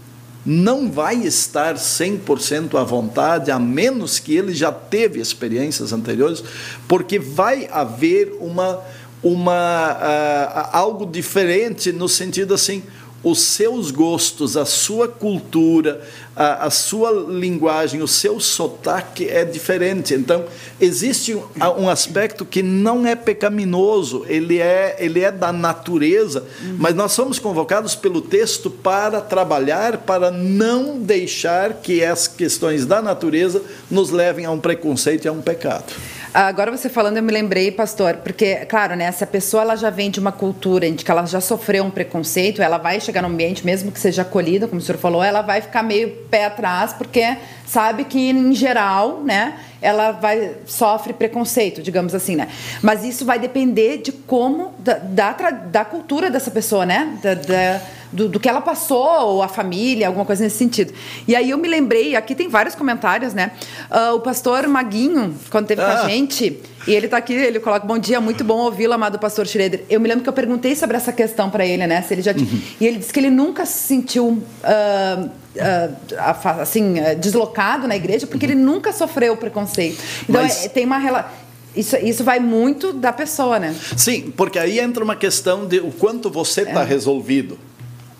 [0.45, 6.43] não vai estar 100% à vontade, a menos que ele já teve experiências anteriores,
[6.87, 8.81] porque vai haver uma,
[9.21, 12.83] uma uh, algo diferente no sentido assim,
[13.23, 16.01] os seus gostos, a sua cultura,
[16.35, 20.13] a, a, sua linguagem, o seu sotaque é diferente.
[20.13, 20.43] Então,
[20.79, 21.43] existe um,
[21.77, 26.75] um, aspecto que não é pecaminoso, ele é, ele é da natureza, uhum.
[26.79, 33.01] mas nós somos convocados pelo texto para trabalhar, para não deixar que as questões da
[33.01, 35.93] natureza nos levem a um preconceito e a um pecado.
[36.33, 39.91] Agora você falando, eu me lembrei, pastor, porque, claro, né, se a pessoa ela já
[39.91, 43.27] vem de uma cultura em que ela já sofreu um preconceito, ela vai chegar no
[43.27, 46.91] ambiente, mesmo que seja acolhida, como o senhor falou, ela vai ficar meio pé atrás,
[46.91, 52.47] porque sabe que, em geral, né, ela vai sofre preconceito, digamos assim, né?
[52.81, 57.19] Mas isso vai depender de como, da, da, da cultura dessa pessoa, né?
[57.21, 57.81] Da, da
[58.13, 60.93] do, do, que ela passou, ou a família, alguma coisa nesse sentido.
[61.27, 63.51] E aí eu me lembrei, aqui tem vários comentários, né?
[63.89, 65.85] Uh, o pastor Maguinho, quando teve ah.
[65.85, 66.09] com a ah.
[66.09, 69.83] gente, e ele está aqui, ele coloca, bom dia, muito bom ouvi-lo, amado pastor Schroeder.
[69.89, 72.01] Eu me lembro que eu perguntei sobre essa questão para ele, né?
[72.01, 72.49] Se ele já tinha...
[72.49, 72.61] uhum.
[72.79, 74.27] E ele disse que ele nunca se sentiu...
[74.27, 78.51] Uh, uh, assim, deslocado na igreja, porque uhum.
[78.51, 80.01] ele nunca sofreu preconceito.
[80.27, 80.65] Então, Mas...
[80.65, 81.31] é, tem uma relação.
[81.75, 83.75] Isso, isso vai muito da pessoa, né?
[83.97, 86.85] Sim, porque aí entra uma questão de o quanto você está é.
[86.85, 87.57] resolvido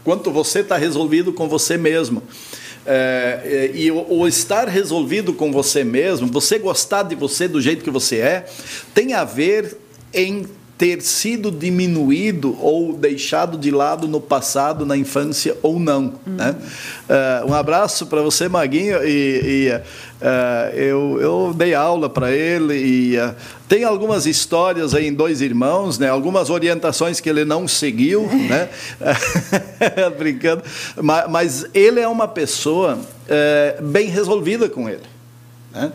[0.04, 2.21] quanto você está resolvido com você mesmo.
[2.85, 7.61] É, é, e o, o, estar resolvido com você mesmo, você gostar de você do
[7.61, 8.45] jeito que você é,
[8.93, 9.77] tem a ver
[10.13, 10.45] em
[10.83, 16.15] ter sido diminuído ou deixado de lado no passado, na infância ou não.
[16.27, 16.35] Uhum.
[16.35, 16.57] Né?
[17.07, 19.01] Uh, um abraço para você, Maguinho.
[19.01, 23.33] E, e uh, eu, eu dei aula para ele e uh,
[23.65, 26.09] tem algumas histórias aí em Dois Irmãos, né?
[26.09, 28.67] algumas orientações que ele não seguiu, né?
[30.19, 30.63] brincando.
[31.01, 32.99] Mas, mas, ele é uma pessoa
[33.81, 35.03] bem resolvida com ele.
[35.73, 35.93] Né?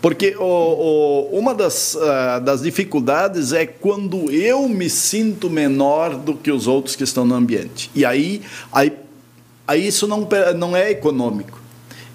[0.00, 6.34] Porque o, o, uma das, uh, das dificuldades é quando eu me sinto menor do
[6.34, 7.90] que os outros que estão no ambiente.
[7.94, 8.40] E aí,
[8.72, 8.92] aí,
[9.68, 11.60] aí isso não, não é econômico.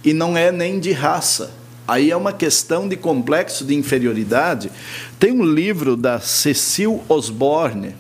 [0.04, 1.52] E não é nem de raça.
[1.88, 4.72] Aí é uma questão de complexo de inferioridade.
[5.20, 7.96] Tem um livro da Cecil Osborne,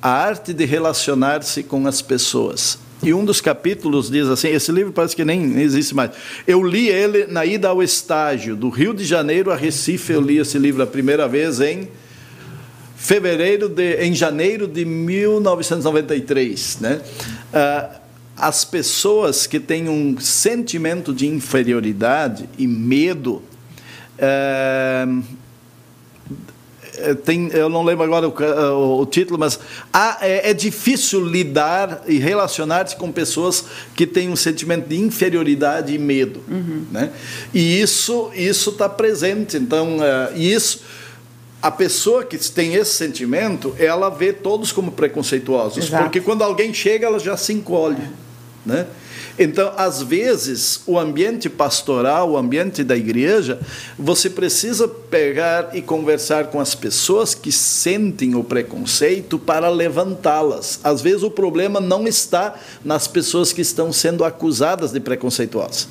[0.00, 2.78] A Arte de Relacionar-se com as Pessoas.
[3.02, 6.10] E um dos capítulos diz assim: esse livro parece que nem existe mais.
[6.46, 10.12] Eu li ele na ida ao estágio, do Rio de Janeiro a Recife.
[10.12, 11.88] Eu li esse livro a primeira vez em
[12.96, 17.02] fevereiro de, em janeiro de 1993, né?
[17.52, 18.00] Ah,
[18.36, 23.42] as pessoas que têm um sentimento de inferioridade e medo
[24.18, 25.06] ah,
[27.24, 29.58] tem, eu não lembro agora o, o título, mas
[29.92, 35.94] há, é, é, difícil lidar e relacionar-se com pessoas que têm um sentimento de inferioridade
[35.94, 36.84] e medo, uhum.
[36.90, 37.10] né?
[37.52, 39.56] E isso isso está presente.
[39.56, 40.80] Então, uh, isso
[41.60, 46.04] a pessoa que tem esse sentimento, ela vê todos como preconceituosos, Exato.
[46.04, 48.02] porque quando alguém chega, ela já se encolhe,
[48.64, 48.86] né?
[49.38, 53.60] Então, às vezes, o ambiente pastoral, o ambiente da igreja,
[53.98, 60.80] você precisa pegar e conversar com as pessoas que sentem o preconceito para levantá-las.
[60.82, 65.88] Às vezes, o problema não está nas pessoas que estão sendo acusadas de preconceituosas.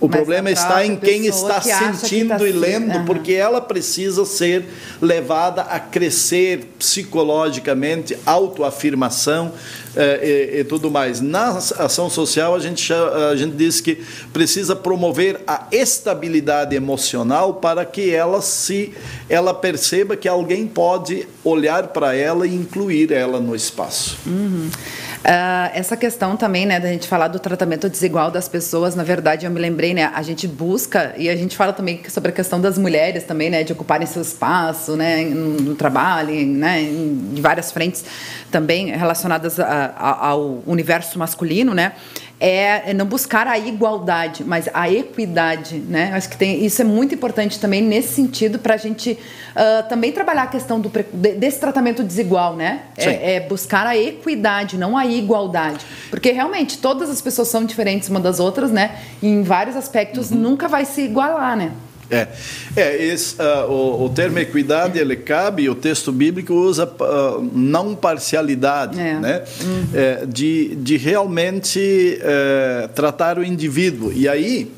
[0.00, 3.04] O Mas problema está em quem está que sentindo tá e lendo, uhum.
[3.04, 4.64] porque ela precisa ser
[5.00, 9.52] levada a crescer psicologicamente, autoafirmação
[9.96, 11.20] eh, e, e, tudo mais.
[11.20, 17.84] Na ação social, a gente, a gente diz que precisa promover a estabilidade emocional para
[17.84, 18.92] que ela se
[19.28, 24.18] ela perceba que alguém pode olhar para ela e incluir ela no espaço.
[24.26, 24.70] Uhum.
[25.18, 29.44] Uh, essa questão também, né, da gente falar do tratamento desigual das pessoas, na verdade,
[29.44, 32.60] eu me lembrei, né, a gente busca e a gente fala também sobre a questão
[32.60, 38.04] das mulheres também, né, de ocuparem seu espaço, né, no, trabalho, né, em, várias frentes
[38.50, 41.92] também relacionadas a, a, ao universo masculino, né
[42.40, 46.12] é, é não buscar a igualdade, mas a equidade, né?
[46.14, 50.12] Acho que tem, isso é muito importante também nesse sentido para a gente uh, também
[50.12, 52.82] trabalhar a questão do, desse tratamento desigual, né?
[52.96, 58.08] É, é, buscar a equidade, não a igualdade, porque realmente todas as pessoas são diferentes
[58.08, 58.98] uma das outras, né?
[59.20, 60.38] E em vários aspectos uhum.
[60.38, 61.72] nunca vai se igualar, né?
[62.10, 62.28] É,
[62.74, 67.94] é esse, uh, o, o, termo equidade ele cabe, o texto bíblico usa uh, não
[67.94, 69.20] parcialidade, é.
[69.20, 69.44] né?
[69.62, 69.88] Uhum.
[69.92, 74.10] É, de, de realmente é, tratar o indivíduo.
[74.10, 74.72] E aí,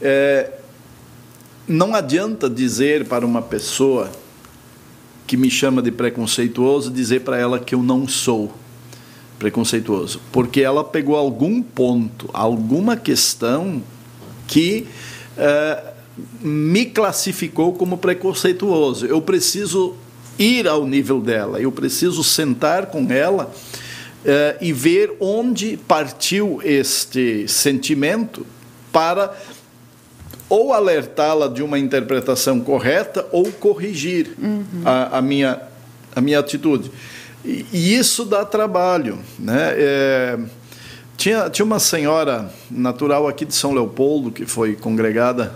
[0.00, 0.50] é,
[1.66, 4.10] não adianta dizer para uma pessoa
[5.26, 8.52] que me chama de preconceituoso, dizer para ela que eu não sou
[9.38, 13.82] preconceituoso, porque ela pegou algum ponto, alguma questão
[14.46, 14.86] que
[15.36, 15.93] uh,
[16.40, 19.06] me classificou como preconceituoso.
[19.06, 19.94] Eu preciso
[20.38, 23.52] ir ao nível dela, eu preciso sentar com ela
[24.24, 28.46] uh, e ver onde partiu este sentimento
[28.92, 29.34] para
[30.48, 34.64] ou alertá-la de uma interpretação correta ou corrigir uhum.
[34.84, 35.60] a, a, minha,
[36.14, 36.90] a minha atitude.
[37.44, 39.18] E, e isso dá trabalho.
[39.38, 39.72] Né?
[39.76, 40.38] É,
[41.16, 45.54] tinha, tinha uma senhora natural aqui de São Leopoldo que foi congregada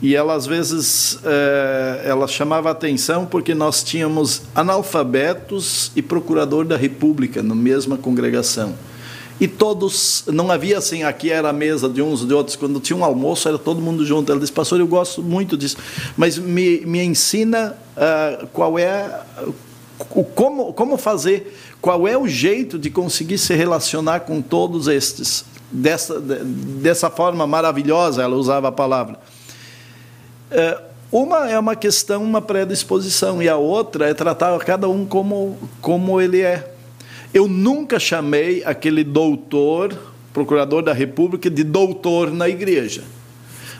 [0.00, 6.76] e ela às vezes é, ela chamava atenção porque nós tínhamos analfabetos e procurador da
[6.76, 8.74] República na mesma congregação.
[9.40, 12.56] E todos não havia assim aqui era a mesa de uns de outros.
[12.56, 14.30] Quando tinha um almoço era todo mundo junto.
[14.30, 15.76] Ela disse pastor eu gosto muito disso
[16.16, 19.20] mas me, me ensina uh, qual é
[20.10, 25.44] o como como fazer qual é o jeito de conseguir se relacionar com todos estes
[25.72, 28.22] dessa dessa forma maravilhosa.
[28.22, 29.18] Ela usava a palavra
[30.50, 30.78] é,
[31.10, 36.20] uma é uma questão, uma predisposição, e a outra é tratar cada um como, como
[36.20, 36.74] ele é.
[37.32, 39.96] Eu nunca chamei aquele doutor,
[40.32, 43.02] procurador da República, de doutor na igreja.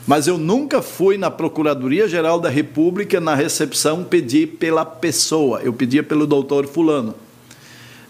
[0.07, 6.01] Mas eu nunca fui na Procuradoria-Geral da República, na recepção, pedir pela pessoa, eu pedia
[6.01, 7.13] pelo doutor Fulano.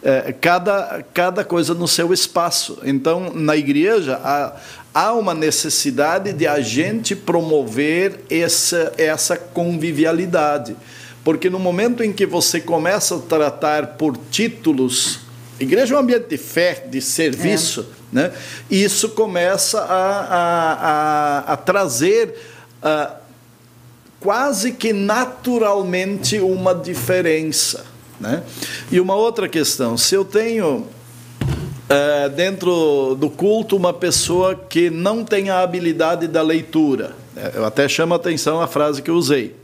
[0.02, 2.78] É, cada, cada coisa no seu espaço.
[2.86, 4.56] Então, na igreja, a,
[4.94, 10.76] há uma necessidade de a gente promover essa, essa convivialidade.
[11.24, 15.20] Porque no momento em que você começa a tratar por títulos,
[15.60, 18.16] igreja é um ambiente de fé, de serviço, é.
[18.16, 18.34] né?
[18.70, 22.36] isso começa a, a, a, a trazer
[22.82, 23.16] a,
[24.20, 27.86] quase que naturalmente uma diferença.
[28.20, 28.44] Né?
[28.92, 30.88] E uma outra questão, se eu tenho
[31.90, 37.16] é, dentro do culto uma pessoa que não tem a habilidade da leitura.
[37.36, 39.56] É, eu até chamo a atenção a frase que eu usei.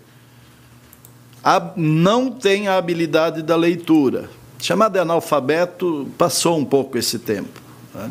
[1.43, 4.28] A, não tem a habilidade da leitura.
[4.59, 7.61] Chamar de analfabeto passou um pouco esse tempo.
[7.93, 8.09] Né?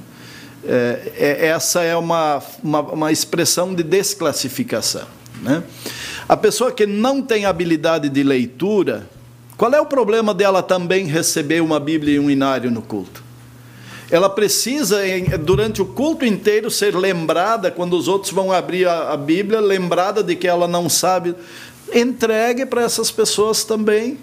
[0.66, 5.06] É, é, essa é uma, uma, uma, expressão de desclassificação.
[5.42, 5.64] Né?
[6.28, 9.08] A pessoa que não tem habilidade de leitura,
[9.56, 13.23] qual é o problema dela também receber uma Bíblia e um inário no culto?
[14.10, 14.98] Ela precisa,
[15.40, 20.36] durante o culto inteiro, ser lembrada, quando os outros vão abrir a, Bíblia, lembrada de
[20.36, 21.34] que ela não sabe.
[21.92, 24.18] Entregue para essas pessoas também.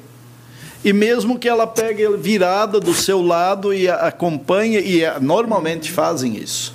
[0.84, 6.74] E mesmo que ela pegue virada do seu lado e acompanhe, e normalmente fazem isso.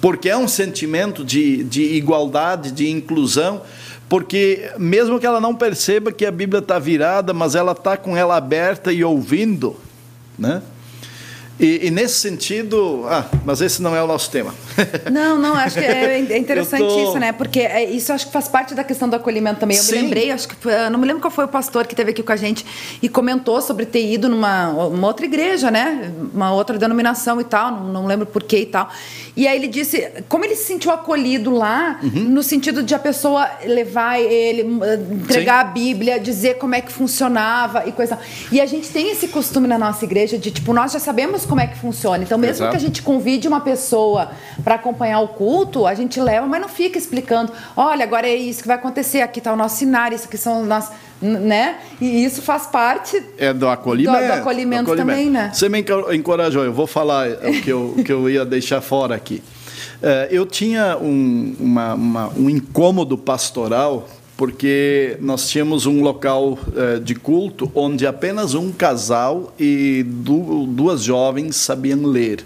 [0.00, 3.62] Porque é um sentimento de, de igualdade, de inclusão,
[4.08, 8.16] porque mesmo que ela não perceba que a Bíblia está virada, mas ela está com
[8.16, 9.76] ela aberta e ouvindo,
[10.38, 10.62] né?
[11.60, 14.54] E, e, nesse sentido, ah, mas esse não é o nosso tema.
[15.10, 17.10] Não, não, acho que é, é interessante tô...
[17.10, 17.32] isso, né?
[17.32, 19.76] Porque é, isso acho que faz parte da questão do acolhimento também.
[19.76, 19.96] Eu Sim.
[19.96, 20.56] me lembrei, acho que
[20.90, 22.64] não me lembro qual foi o pastor que esteve aqui com a gente
[23.02, 26.12] e comentou sobre ter ido numa uma outra igreja, né?
[26.32, 28.88] Uma outra denominação e tal, não, não lembro por que e tal.
[29.36, 32.24] E aí ele disse como ele se sentiu acolhido lá, uhum.
[32.24, 34.62] no sentido de a pessoa levar ele,
[35.12, 35.70] entregar Sim.
[35.70, 38.18] a Bíblia, dizer como é que funcionava e coisa.
[38.50, 41.60] E a gente tem esse costume na nossa igreja de, tipo, nós já sabemos como
[41.60, 42.22] é que funciona.
[42.22, 42.70] Então, mesmo Exato.
[42.70, 44.30] que a gente convide uma pessoa
[44.62, 47.52] para acompanhar o culto, a gente leva, mas não fica explicando.
[47.76, 49.20] Olha, agora é isso que vai acontecer.
[49.20, 51.78] Aqui está o nosso cenário, isso aqui são os nossos né?
[52.00, 55.18] E isso faz parte é do acolhimento, do, do acolhimento, do acolhimento.
[55.18, 55.50] também, né?
[55.52, 59.42] Você me encorajou, eu vou falar o que eu, que eu ia deixar fora aqui.
[60.02, 64.08] É, eu tinha um, uma, uma, um incômodo pastoral
[64.40, 71.56] porque nós tínhamos um local eh, de culto onde apenas um casal e duas jovens
[71.56, 72.42] sabiam ler.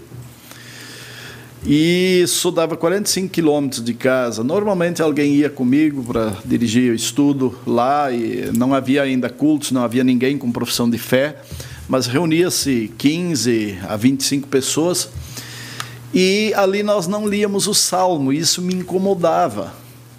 [1.67, 4.43] E isso dava 45 quilômetros de casa.
[4.43, 9.83] Normalmente alguém ia comigo para dirigir o estudo lá e não havia ainda cultos, não
[9.83, 11.37] havia ninguém com profissão de fé,
[11.89, 15.09] mas reunia-se 15 a 25 pessoas.
[16.13, 19.73] E ali nós não líamos o salmo, e isso me incomodava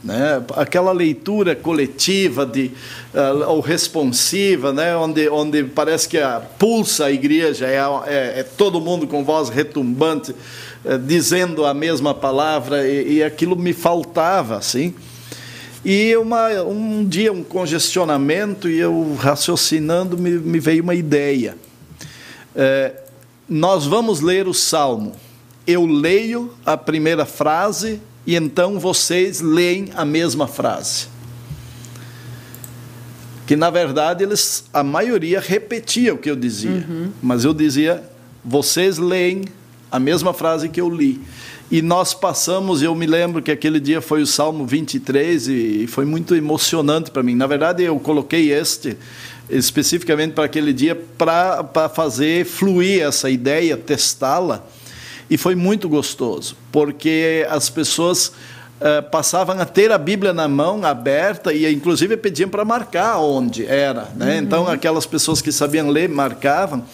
[0.07, 0.41] né?
[0.55, 2.71] Aquela leitura coletiva de
[3.13, 4.97] uh, ou responsiva, né?
[4.97, 9.49] Onde onde parece que a pulsa a igreja é, é, é todo mundo com voz
[9.49, 10.33] retumbante
[11.05, 14.95] dizendo a mesma palavra e, e, aquilo me faltava, assim.
[15.85, 21.57] E uma, um dia um congestionamento e eu raciocinando me, me veio uma ideia.
[22.55, 23.07] Uh,
[23.49, 25.15] nós vamos ler o salmo.
[25.67, 31.09] Eu leio a primeira frase e então vocês leem a mesma frase.
[33.47, 37.13] Que na verdade eles, a maioria repetia o que eu dizia, uhum.
[37.23, 38.03] mas eu dizia,
[38.45, 39.45] vocês leem
[39.91, 41.21] a mesma frase que eu li.
[41.71, 46.05] E nós passamos, eu me lembro que aquele dia foi o Salmo 23 e foi
[46.05, 47.35] muito emocionante para mim.
[47.35, 48.97] Na verdade, eu coloquei este
[49.49, 54.65] especificamente para aquele dia para fazer fluir essa ideia, testá-la
[55.29, 60.85] e foi muito gostoso, porque as pessoas uh, passavam a ter a Bíblia na mão,
[60.85, 64.09] aberta, e inclusive pediam para marcar onde era.
[64.15, 64.35] Né?
[64.35, 64.43] Uhum.
[64.43, 66.85] Então, aquelas pessoas que sabiam ler marcavam.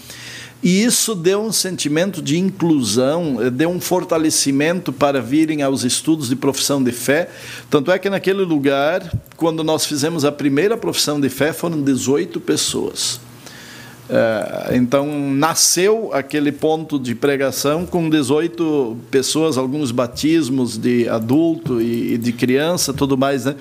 [0.63, 6.29] E isso deu um sentimento de inclusão, eh, deu um fortalecimento para virem aos estudos
[6.29, 7.29] de profissão de fé.
[7.69, 12.41] Tanto é que naquele lugar, quando nós fizemos a primeira profissão de fé, foram 18
[12.41, 13.21] pessoas.
[14.09, 22.19] É, então, nasceu aquele ponto de pregação com 18 pessoas, alguns batismos de adulto e,
[22.19, 23.57] de criança, tudo mais, né?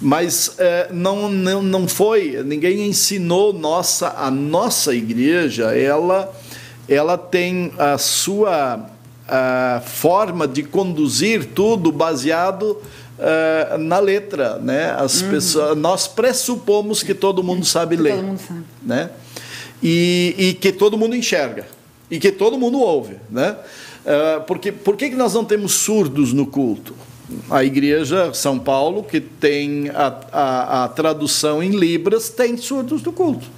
[0.00, 6.30] Mas é, não, não, não foi, ninguém ensinou nossa, a nossa igreja, ela,
[6.88, 8.90] ela tem a sua
[9.28, 12.80] a forma de conduzir tudo baseado
[13.18, 14.94] uh, na letra, né?
[14.96, 15.30] As uhum.
[15.30, 18.64] pessoas, nós pressupomos que todo mundo sabe ler, todo mundo sabe.
[18.82, 19.10] né?
[19.82, 21.66] e, e que todo mundo enxerga
[22.10, 23.56] e que todo mundo ouve, né?
[24.04, 26.94] Uh, porque por que nós não temos surdos no culto?
[27.50, 33.12] A igreja São Paulo, que tem a, a, a tradução em libras, tem surdos no
[33.12, 33.48] culto.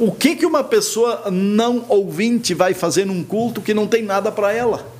[0.00, 4.32] O que, que uma pessoa não ouvinte vai fazer num culto que não tem nada
[4.32, 4.97] para ela?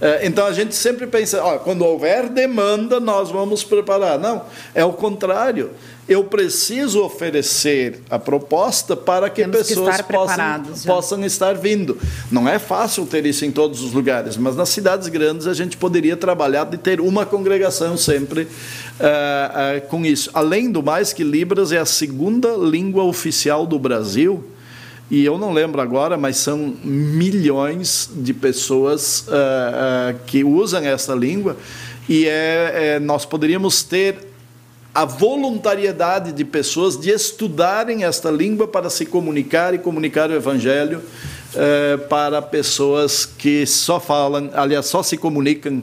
[0.00, 4.18] Uh, então a gente sempre pensa, ó, quando houver demanda, nós vamos preparar.
[4.18, 4.42] Não,
[4.74, 5.70] é o contrário
[6.08, 11.98] eu preciso oferecer a proposta para que Temos pessoas que possam, possam estar vindo.
[12.30, 15.76] Não é fácil ter isso em todos os lugares, mas nas cidades grandes a gente
[15.76, 20.30] poderia trabalhar de ter uma congregação sempre uh, uh, com isso.
[20.32, 24.44] Além do mais, que Libras é a segunda língua oficial do Brasil.
[25.10, 31.56] E eu não lembro agora, mas são milhões de pessoas uh, que usam essa língua.
[32.08, 34.16] E é, é, nós poderíamos ter
[34.92, 41.02] a voluntariedade de pessoas de estudarem esta língua para se comunicar e comunicar o Evangelho
[41.58, 45.82] eh, para pessoas que só falam, aliás, só se comunicam uh,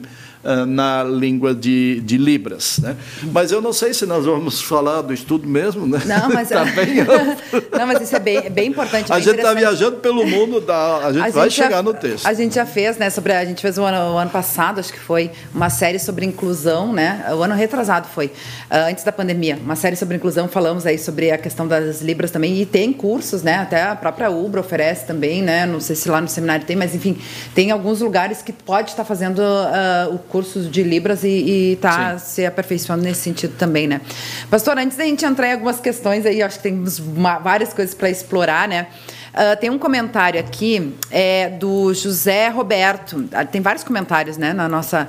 [0.66, 2.78] na língua de, de Libras.
[2.78, 2.96] Né?
[3.32, 6.00] Mas eu não sei se nós vamos falar do estudo mesmo, né?
[6.04, 7.04] Não, mas, tá bem
[7.76, 9.10] não, mas isso é bem, bem importante.
[9.10, 11.82] A bem gente está viajando pelo mundo, da, a gente A vai gente já- chegar
[11.82, 12.26] no texto.
[12.26, 14.92] A gente já fez, né, sobre a gente fez o ano, o ano passado, acho
[14.92, 17.24] que foi uma série sobre inclusão, né?
[17.36, 18.30] O ano retrasado foi,
[18.70, 22.30] ah, antes da pandemia, uma série sobre inclusão, falamos aí sobre a questão das libras
[22.30, 23.56] também e tem cursos, né?
[23.58, 25.66] Até a própria Ubra oferece também, né?
[25.66, 27.16] Não sei se lá no seminário tem, mas enfim,
[27.54, 32.44] tem alguns lugares que pode estar fazendo ah, o curso de libras e está se
[32.44, 34.00] aperfeiçoando nesse sentido também, né?
[34.50, 37.94] Pastor, antes da gente entrar em algumas questões aí, acho que temos uma- várias coisas
[37.94, 38.88] para explorar, né?
[39.32, 43.28] Ah, tem um comentário aqui é, do José Roberto.
[43.32, 45.08] Ah, Tem vários comentários né, na nossa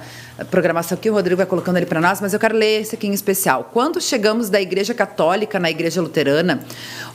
[0.51, 3.07] programação aqui, o Rodrigo vai colocando ali para nós, mas eu quero ler esse aqui
[3.07, 3.69] em especial.
[3.71, 6.59] Quando chegamos da Igreja Católica na Igreja Luterana,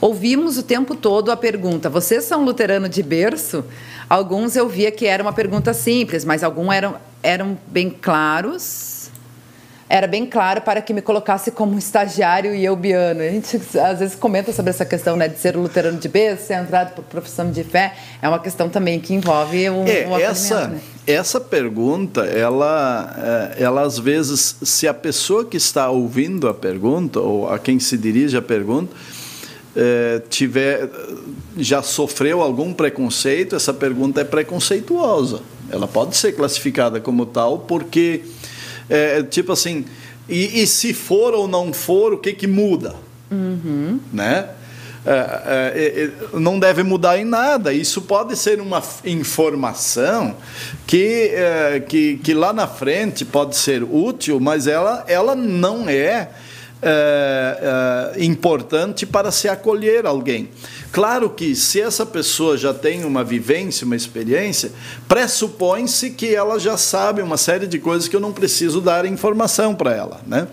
[0.00, 3.64] ouvimos o tempo todo a pergunta: vocês são luterano de berço?
[4.10, 9.00] Alguns eu via que era uma pergunta simples, mas alguns eram, eram bem claros
[9.90, 13.22] era bem claro para que me colocasse como estagiário e eu biano.
[13.22, 16.62] A gente às vezes comenta sobre essa questão né, de ser luterano de berço, ser
[16.62, 17.96] entrado por profissão de fé.
[18.22, 20.80] É uma questão também que envolve o, É, o essa, né?
[21.04, 27.18] essa pergunta, ela, é, ela às vezes, se a pessoa que está ouvindo a pergunta,
[27.18, 28.94] ou a quem se dirige a pergunta,
[29.74, 30.88] é, tiver,
[31.60, 35.42] já sofreu algum preconceito, essa pergunta é preconceituosa.
[35.70, 38.22] Ela pode ser classificada como tal, porque,
[38.88, 39.84] é, tipo assim,
[40.28, 42.94] e, e se for ou não for, o que, que muda?
[44.12, 44.48] né?
[45.04, 47.72] É, é, não deve mudar em nada.
[47.72, 50.36] Isso pode ser uma informação
[50.86, 56.30] que, é, que, que lá na frente pode ser útil, mas ela, ela não é,
[56.82, 60.48] é, é, importante para se acolher alguém.
[60.90, 64.72] Claro que se essa pessoa já tem uma vivência, uma experiência,
[65.06, 69.74] pressupõe-se que ela já sabe uma série de coisas que eu não preciso dar informação
[69.74, 70.48] para ela, né?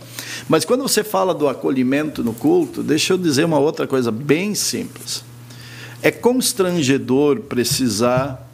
[0.49, 4.53] Mas quando você fala do acolhimento no culto, deixa eu dizer uma outra coisa bem
[4.53, 5.23] simples.
[6.01, 8.47] É constrangedor precisar,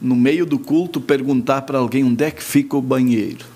[0.00, 3.53] no meio do culto, perguntar para alguém onde é que fica o banheiro.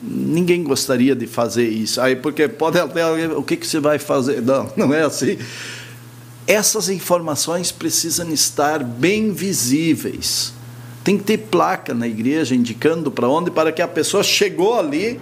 [0.00, 2.00] Ninguém gostaria de fazer isso.
[2.00, 4.40] Aí, porque pode até alguém, o que, que você vai fazer?
[4.40, 5.38] Não, não é assim.
[6.46, 10.52] Essas informações precisam estar bem visíveis.
[11.02, 15.20] Tem que ter placa na igreja indicando para onde, para que a pessoa chegou ali,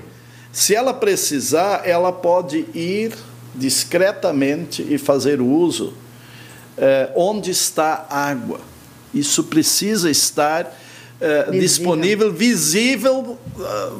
[0.52, 3.12] se ela precisar, ela pode ir
[3.54, 5.94] discretamente e fazer uso
[6.76, 8.60] eh, onde está a água.
[9.14, 10.70] Isso precisa estar
[11.20, 11.60] Visível.
[11.60, 13.92] disponível, visível, ah,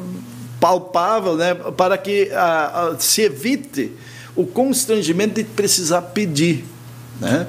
[0.59, 3.91] palpável, né, para que ah, ah, se evite
[4.35, 6.65] o constrangimento de precisar pedir.
[7.19, 7.47] Né?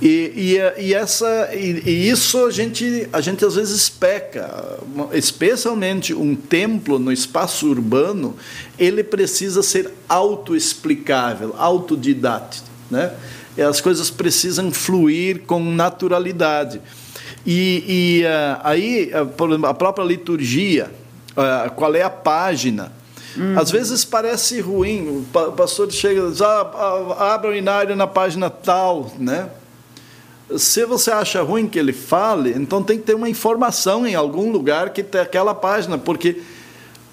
[0.00, 4.78] E, e, e essa, e, e isso a gente, a gente às vezes peca,
[5.12, 8.36] especialmente um templo no espaço urbano,
[8.78, 12.68] ele precisa ser autoexplicável, autodidático.
[12.88, 13.12] Né?
[13.68, 16.80] As coisas precisam fluir com naturalidade.
[17.44, 20.90] E, e ah, aí, ah, a própria liturgia,
[21.38, 22.92] ah, qual é a página?
[23.56, 28.06] Às vezes parece ruim, o pastor chega e diz, ah, ah, abra o inário na
[28.06, 29.48] página tal, né?
[30.56, 34.50] Se você acha ruim que ele fale, então tem que ter uma informação em algum
[34.50, 36.42] lugar que tem aquela página, porque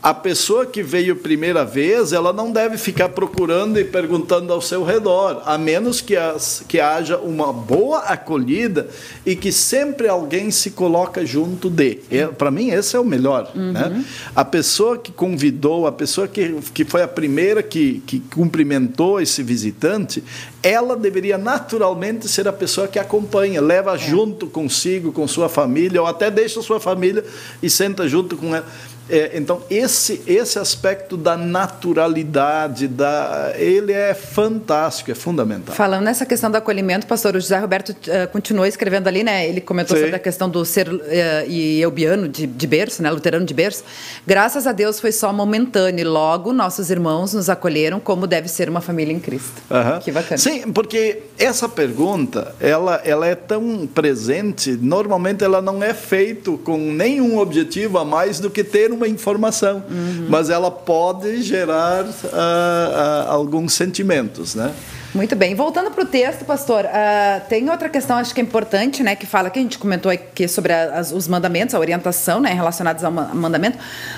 [0.06, 4.84] a pessoa que veio primeira vez, ela não deve ficar procurando e perguntando ao seu
[4.84, 8.88] redor, a menos que, as, que haja uma boa acolhida
[9.26, 12.02] e que sempre alguém se coloca junto de.
[12.38, 13.50] Para mim, esse é o melhor.
[13.56, 14.06] Né?
[14.36, 19.42] A pessoa que convidou, a pessoa que, que foi a primeira que, que cumprimentou esse
[19.42, 20.24] visitante,
[20.62, 26.08] ela deveria naturalmente ser a pessoa que acompanha, leva junto consigo, com sua família, ou
[26.08, 27.26] até deixa sua família
[27.64, 28.68] e senta junto com ela.
[29.10, 35.76] É, então, esse, esse aspecto da naturalidade, da, ele é fantástico, é fundamental.
[35.76, 39.48] Falando nessa questão do acolhimento, pastor, o José Roberto eh, continuou escrevendo ali, né?
[39.48, 40.04] Ele comentou Sim.
[40.04, 43.12] sobre a questão do ser eh, e eubiano de, de berço, né?
[43.12, 43.84] Luterano de berço.
[44.26, 46.02] Graças a Deus foi só momentâneo.
[46.02, 49.62] e Logo, nossos irmãos nos acolheram como deve ser uma família em Cristo.
[49.70, 50.00] Aham.
[50.00, 50.38] Que bacana.
[50.38, 56.78] Sim, porque essa pergunta, ela, ela é tão presente, normalmente ela não é feita com
[56.78, 60.26] nenhum objetivo a mais do que ter uma informação, Uhum.
[60.30, 64.72] mas ela pode gerar ah, ah, alguns sentimentos, né?
[65.14, 65.56] Muito bem.
[65.56, 69.26] Voltando para o texto, pastor, ah, tem outra questão, acho que é importante, né, que
[69.26, 73.12] fala que a gente comentou aqui sobre as- os mandamentos, a orientação, né, relacionados ao
[73.12, 73.78] ma- mandamento,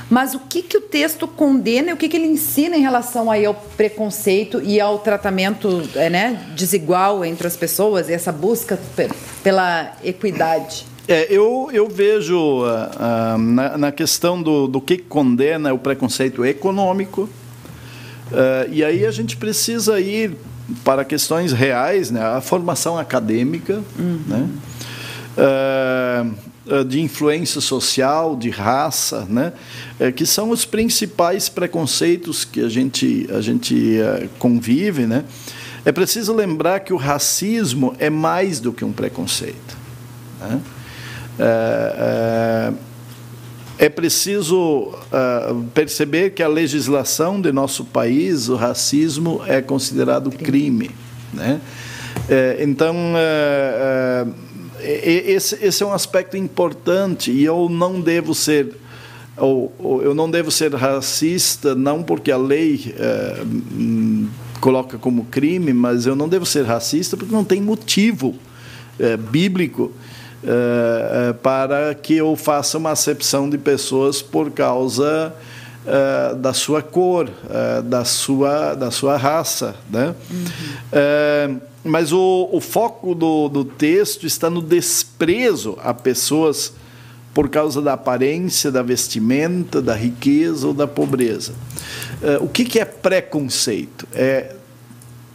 [0.10, 3.30] mas o que que o texto condena e o que que ele ensina em relação
[3.30, 8.80] aí ao preconceito e ao tratamento, eh, né, desigual entre as pessoas e essa busca
[8.96, 9.10] pe-
[9.44, 10.88] pela equidade?
[11.08, 16.44] É, eu, eu vejo uh, uh, na, na, questão do, do que condena o preconceito
[16.44, 17.30] econômico,
[18.30, 20.36] uh, e aí a gente precisa ir
[20.84, 22.22] para questões reais, né?
[22.22, 24.20] a formação acadêmica, uhum.
[24.28, 24.50] né?
[26.86, 29.54] de influência social, de raça, né?
[30.14, 33.98] que são os principais preconceitos que a gente, a gente
[34.40, 35.06] convive.
[35.06, 35.24] Né?
[35.86, 39.78] É preciso lembrar que o racismo é mais do que um preconceito.
[40.42, 40.60] Né?
[41.40, 42.74] É,
[43.80, 50.32] é, é preciso é, perceber que a legislação de nosso país, o racismo é considerado
[50.32, 50.90] crime.
[51.32, 51.62] Né?
[52.28, 54.26] É, então, é,
[54.80, 58.76] é, esse, esse é um aspecto importante e eu não devo ser
[59.38, 63.44] ou, ou, eu não devo ser racista não porque a lei é,
[64.60, 68.36] coloca como crime, mas eu não devo ser racista porque não tem motivo
[69.30, 69.92] bíblico
[70.44, 75.34] uh, para que eu faça uma acepção de pessoas por causa
[75.86, 77.30] uh, da sua cor,
[77.86, 79.76] da, sua, da sua raça.
[79.90, 80.14] Né?
[80.30, 81.60] Uhum.
[81.84, 86.74] mas o, o foco do, do texto está no desprezo a pessoas
[87.34, 91.54] por causa da aparência, da vestimenta, da riqueza ou da pobreza.
[92.42, 94.08] o que, que é preconceito?
[94.12, 94.57] É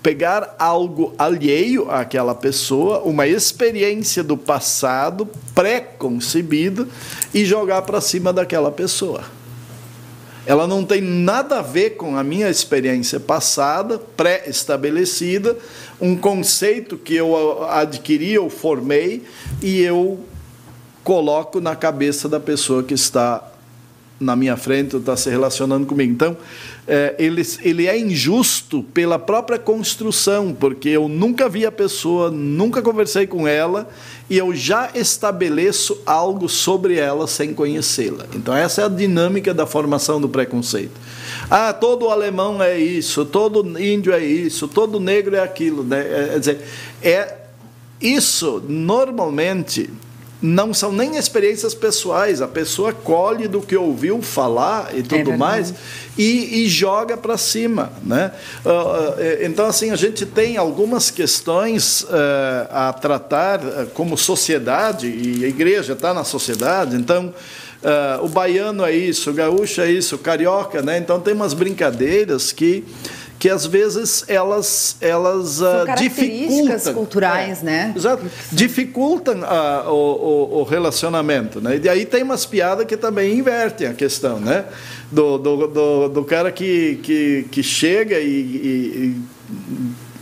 [0.03, 6.89] pegar algo alheio àquela pessoa, uma experiência do passado pré-concebida
[7.33, 9.23] e jogar para cima daquela pessoa.
[10.45, 15.57] Ela não tem nada a ver com a minha experiência passada, pré-estabelecida,
[16.01, 19.23] um conceito que eu adquiri ou formei
[19.63, 20.19] e eu
[21.05, 23.52] coloco na cabeça da pessoa que está
[24.23, 26.13] na minha frente ou está se relacionando comigo.
[26.13, 26.37] Então,
[26.87, 32.83] é, ele, ele é injusto pela própria construção, porque eu nunca vi a pessoa, nunca
[32.83, 33.89] conversei com ela
[34.29, 38.27] e eu já estabeleço algo sobre ela sem conhecê-la.
[38.35, 40.99] Então, essa é a dinâmica da formação do preconceito.
[41.51, 45.85] Ah, todo alemão é isso, todo índio é isso, todo negro é aquilo.
[45.85, 46.01] Né?
[46.01, 46.61] É, é dizer,
[47.03, 47.37] é
[48.01, 49.89] isso normalmente
[50.43, 52.43] não são nem experiências pessoais.
[52.43, 55.73] A pessoa colhe do que ouviu falar e tudo é mais
[56.19, 57.93] e, e joga para cima.
[58.03, 58.33] Né?
[58.65, 62.09] Uh, então, assim, a gente tem algumas questões uh,
[62.71, 67.33] a tratar uh, como sociedade, e a igreja está na sociedade, então.
[68.23, 70.99] o baiano é isso, o gaúcho é isso, o carioca, né?
[70.99, 72.85] Então tem umas brincadeiras que
[73.43, 77.93] que às vezes elas elas São uh, dificultam culturais, é, né?
[77.97, 81.81] Exato, dificultam uh, o, o, o, relacionamento, né?
[81.83, 84.67] E aí tem umas piadas que também invertem a questão, né?
[85.11, 89.21] Do, do, do, do cara que, que, que chega e, e, e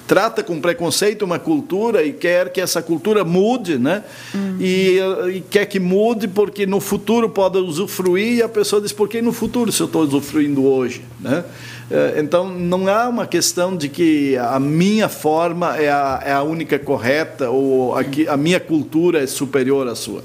[0.08, 4.02] trata com preconceito uma cultura e quer que essa cultura mude, né?
[4.34, 4.56] Uhum.
[4.58, 4.98] E,
[5.34, 9.20] e, quer que mude porque no futuro pode usufruir e a pessoa diz por que
[9.20, 11.44] no futuro se eu estou usufruindo hoje, né?
[11.90, 16.42] É, então, não há uma questão de que a minha forma é a, é a
[16.42, 20.22] única correta ou a, a minha cultura é superior à sua.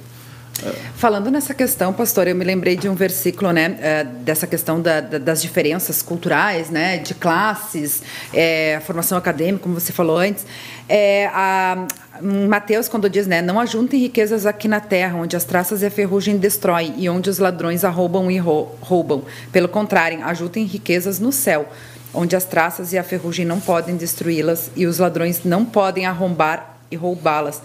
[0.95, 5.01] Falando nessa questão, pastor, eu me lembrei de um versículo, né, é, dessa questão da,
[5.01, 8.01] das diferenças culturais, né, de classes,
[8.33, 10.45] é, formação acadêmica, como você falou antes.
[10.87, 11.85] É, a,
[12.21, 15.91] Mateus, quando diz, né, não ajuntem riquezas aqui na terra, onde as traças e a
[15.91, 19.23] ferrugem destroem e onde os ladrões arrombam e roubam.
[19.51, 21.67] Pelo contrário, ajuntem riquezas no céu,
[22.13, 26.77] onde as traças e a ferrugem não podem destruí-las e os ladrões não podem arrombar
[26.89, 27.61] e roubá-las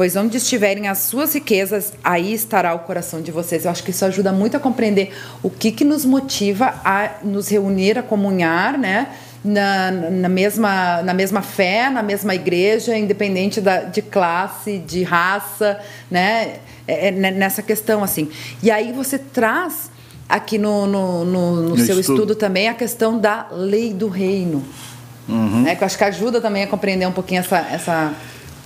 [0.00, 3.66] pois onde estiverem as suas riquezas, aí estará o coração de vocês.
[3.66, 7.48] Eu acho que isso ajuda muito a compreender o que, que nos motiva a nos
[7.48, 9.08] reunir, a comunhar, né?
[9.42, 15.80] Na, na, mesma, na mesma fé, na mesma igreja, independente da, de classe, de raça,
[16.10, 16.58] né?
[16.86, 18.28] É, é, nessa questão, assim.
[18.62, 19.90] E aí você traz
[20.28, 22.22] aqui no, no, no, no seu estudo.
[22.22, 22.34] estudo.
[22.34, 24.62] também a questão da lei do reino.
[25.28, 25.62] Uhum.
[25.62, 25.74] Né?
[25.74, 28.12] Que eu acho que ajuda também a compreender um pouquinho essa, essa,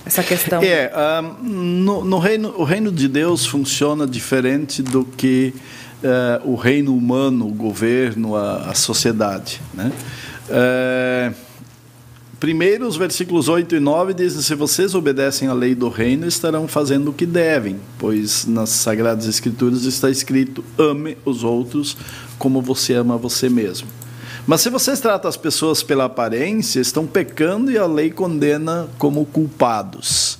[0.05, 0.61] essa questão.
[0.63, 0.91] É,
[1.41, 5.53] um, no, no, reino, o reino de Deus funciona diferente do que
[6.03, 9.61] uh, o reino humano, o governo, a, a sociedade.
[9.73, 9.91] Né?
[10.49, 11.33] Uh,
[12.39, 16.67] primeiro, os versículos 8 e 9 dizem: Se vocês obedecem à lei do reino, estarão
[16.67, 21.97] fazendo o que devem, pois nas Sagradas Escrituras está escrito: ame os outros
[22.37, 23.87] como você ama você mesmo.
[24.45, 29.25] Mas se vocês tratam as pessoas pela aparência, estão pecando e a lei condena como
[29.25, 30.37] culpados.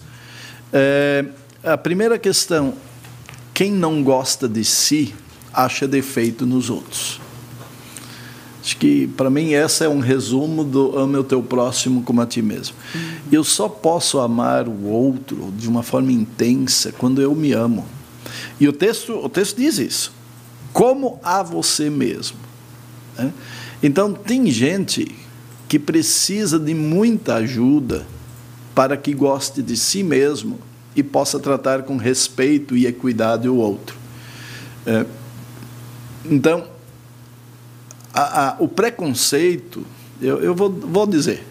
[0.71, 1.25] É,
[1.63, 2.75] a primeira questão:
[3.53, 5.15] quem não gosta de si
[5.51, 7.24] acha defeito nos outros.
[8.65, 12.25] Acho que, para mim, essa é um resumo do ame o teu próximo como a
[12.25, 12.75] ti mesmo.
[12.95, 13.01] Uhum.
[13.31, 17.85] Eu só posso amar o outro de uma forma intensa quando eu me amo.
[18.59, 20.11] E o texto, o texto diz isso.
[20.73, 22.37] Como a você mesmo.
[23.15, 23.31] Né?
[23.83, 25.15] Então, tem gente
[25.69, 28.03] que precisa de muita ajuda
[28.73, 30.59] para que goste de si mesmo
[30.95, 33.95] e possa tratar com respeito e equidade o outro.
[34.87, 35.05] É,
[36.25, 36.73] então,
[38.15, 39.85] a, a, o preconceito,
[40.21, 41.43] eu, eu vou, vou dizer,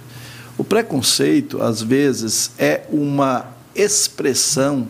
[0.56, 4.88] o preconceito, às vezes, é uma expressão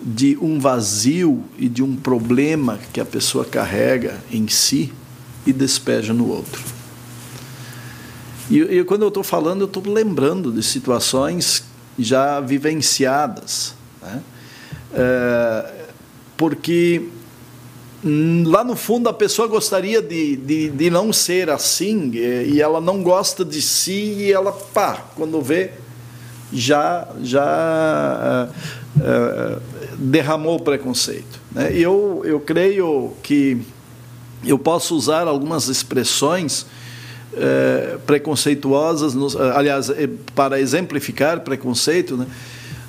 [0.00, 4.92] de um vazio e de um problema que a pessoa carrega em si
[5.44, 6.62] e despeja no outro.
[8.48, 11.64] E, e quando eu estou falando, eu estou lembrando de situações
[11.98, 13.74] já vivenciadas.
[14.00, 14.22] Né?
[14.94, 15.86] É,
[16.36, 17.08] porque
[18.04, 23.02] lá no fundo a pessoa gostaria de, de, de não ser assim e ela não
[23.02, 25.72] gosta de si e ela, pá, quando vê,
[26.52, 28.48] já, já
[28.96, 29.62] uh,
[29.98, 31.40] derramou o preconceito.
[31.52, 31.72] Né?
[31.72, 33.60] Eu, eu creio que
[34.44, 36.66] eu posso usar algumas expressões
[37.36, 42.26] é, preconceituosas, aliás, é, para exemplificar preconceito, né?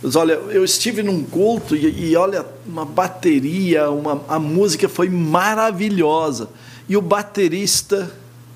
[0.02, 5.10] Mas olha, eu estive num culto e, e, olha, uma bateria, uma, a música foi
[5.10, 6.50] maravilhosa.
[6.88, 8.12] E o baterista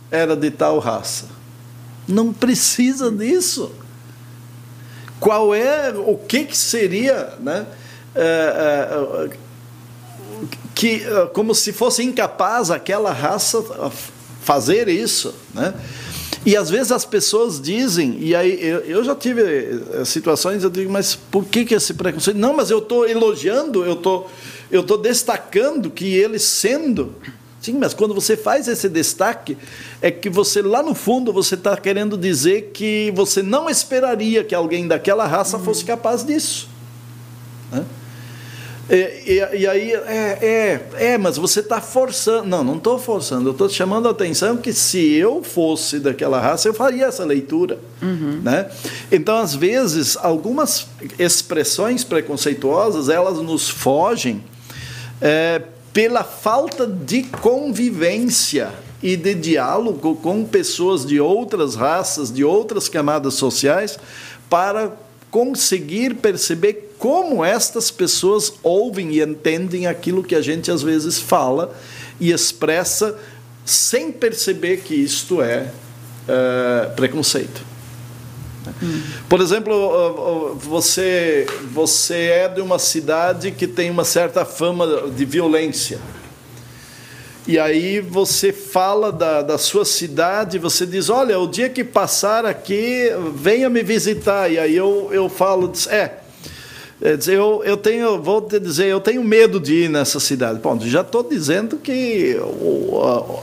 [0.10, 1.28] era de tal raça.
[2.08, 3.72] Não precisa disso.
[5.20, 7.66] Qual é, o que, que seria, né?
[8.16, 9.38] É, é,
[10.76, 13.64] que ah, como se fosse incapaz aquela raça
[14.41, 15.74] fazer isso, né?
[16.46, 20.70] E às vezes as pessoas dizem, e aí eu, eu já tive eh, situações, eu
[20.70, 22.38] digo, mas por que, que esse preconceito?
[22.38, 24.26] Não, mas eu estou elogiando, eu tô,
[24.70, 27.16] estou destacando que ele sendo.
[27.62, 29.58] Sim, mas quando você faz esse destaque,
[30.02, 34.54] é que você lá no fundo você está querendo dizer que você não esperaria que
[34.54, 36.68] alguém daquela raça fosse capaz disso.
[37.72, 37.86] Né?
[38.94, 40.38] E, e, e, aí, é,
[41.00, 42.48] é, é, mas você está forçando.
[42.48, 46.68] Não, não estou forçando, eu estou chamando a atenção que se eu fosse daquela raça,
[46.68, 47.80] eu faria essa leitura.
[48.00, 48.41] Uhum.
[48.44, 48.70] Né?
[49.12, 50.86] Então, às vezes, algumas
[51.18, 54.44] expressões preconceituosas, elas nos fogem
[55.20, 58.72] é, pela falta de convivência
[59.02, 63.98] e de diálogo com pessoas de outras raças, de outras camadas sociais,
[64.48, 64.91] para
[65.34, 71.76] conseguir perceber como estas pessoas ouvem e entendem aquilo que a gente às vezes fala
[72.20, 73.18] e expressa
[73.66, 75.72] sem perceber que isto é
[76.30, 77.66] uh, preconceito.
[78.82, 79.02] Hum.
[79.28, 86.00] Por exemplo, você, você é de uma cidade que tem uma certa fama de violência.
[87.46, 92.46] E aí você fala da, da sua cidade, você diz, olha, o dia que passar
[92.46, 94.50] aqui, venha me visitar.
[94.50, 96.12] E aí eu, eu falo, é,
[97.02, 100.60] é eu, eu tenho, vou te dizer, eu tenho medo de ir nessa cidade.
[100.60, 102.38] Bom, já estou dizendo que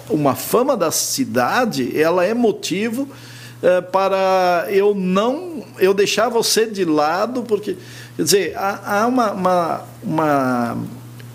[0.09, 3.07] uma fama da cidade, ela é motivo
[3.63, 7.77] é, para eu não, eu deixar você de lado, porque,
[8.17, 10.79] quer dizer, há, há uma, uma, uma,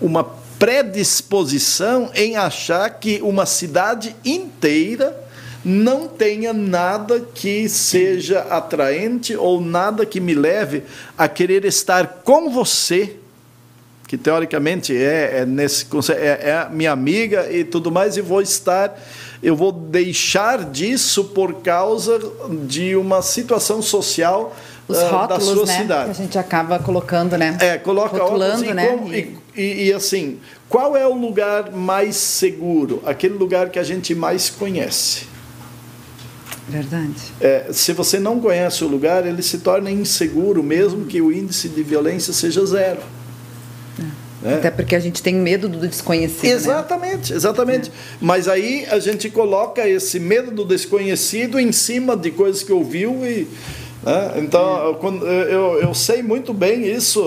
[0.00, 5.24] uma predisposição em achar que uma cidade inteira
[5.64, 10.84] não tenha nada que seja atraente ou nada que me leve
[11.18, 13.16] a querer estar com você,
[14.06, 18.96] que teoricamente é, é nesse é, é minha amiga e tudo mais, e vou estar,
[19.42, 22.20] eu vou deixar disso por causa
[22.64, 24.54] de uma situação social
[24.88, 26.04] os uh, rótulos, da sua né, cidade.
[26.04, 27.58] Que a gente acaba colocando, né?
[27.60, 28.96] É, coloca Rotulando, óculos e, né?
[29.08, 30.38] E, e, e, assim,
[30.68, 33.02] qual é o lugar mais seguro?
[33.04, 35.26] Aquele lugar que a gente mais conhece.
[36.68, 37.32] Verdade.
[37.40, 41.68] É, se você não conhece o lugar, ele se torna inseguro, mesmo que o índice
[41.68, 43.00] de violência seja zero.
[44.44, 44.54] É.
[44.54, 46.44] Até porque a gente tem medo do desconhecido.
[46.44, 46.50] Né?
[46.50, 47.36] Exatamente, né?
[47.36, 47.88] exatamente.
[47.88, 47.92] É.
[48.20, 53.26] Mas aí a gente coloca esse medo do desconhecido em cima de coisas que ouviu
[53.26, 53.46] e.
[54.06, 54.34] Né?
[54.36, 57.20] Então, quando, eu, eu sei muito bem isso,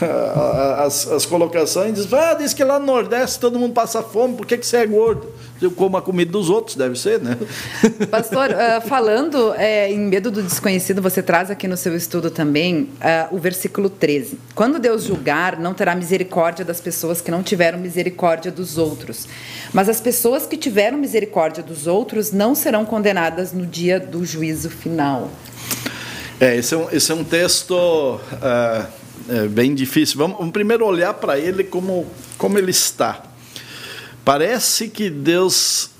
[0.78, 1.92] as, as colocações.
[1.94, 4.78] Diz, ah, diz que lá no Nordeste todo mundo passa fome, por que, que você
[4.78, 5.30] é gordo?
[5.60, 7.36] Eu como a comida dos outros, deve ser, né?
[8.10, 12.88] Pastor, uh, falando é, em medo do desconhecido, você traz aqui no seu estudo também
[12.94, 14.38] uh, o versículo 13.
[14.54, 19.28] Quando Deus julgar, não terá misericórdia das pessoas que não tiveram misericórdia dos outros.
[19.74, 24.70] Mas as pessoas que tiveram misericórdia dos outros não serão condenadas no dia do juízo
[24.70, 25.30] final.
[26.40, 28.86] É, esse é um, esse é um texto uh,
[29.28, 30.18] é bem difícil.
[30.18, 32.06] Vamos, vamos primeiro olhar para ele como,
[32.36, 33.22] como ele está.
[34.24, 35.90] Parece que Deus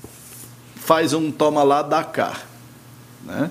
[0.75, 2.41] faz um toma lá, dá cá.
[3.23, 3.49] Né?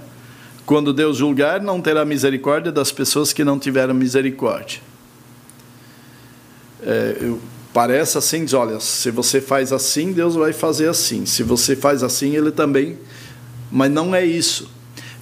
[0.67, 4.81] Quando Deus julgar, não terá misericórdia das pessoas que não tiveram misericórdia.
[6.85, 7.41] é, eu,
[7.73, 11.27] parece assim, diz, olha, se você faz assim, Deus vai fazer assim.
[11.27, 12.99] Se você faz assim, Ele também.
[13.71, 14.71] Mas não é isso.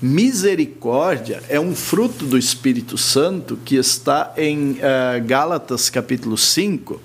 [0.03, 7.01] Misericórdia é um fruto do Espírito Santo que está em uh, Gálatas capítulo 5.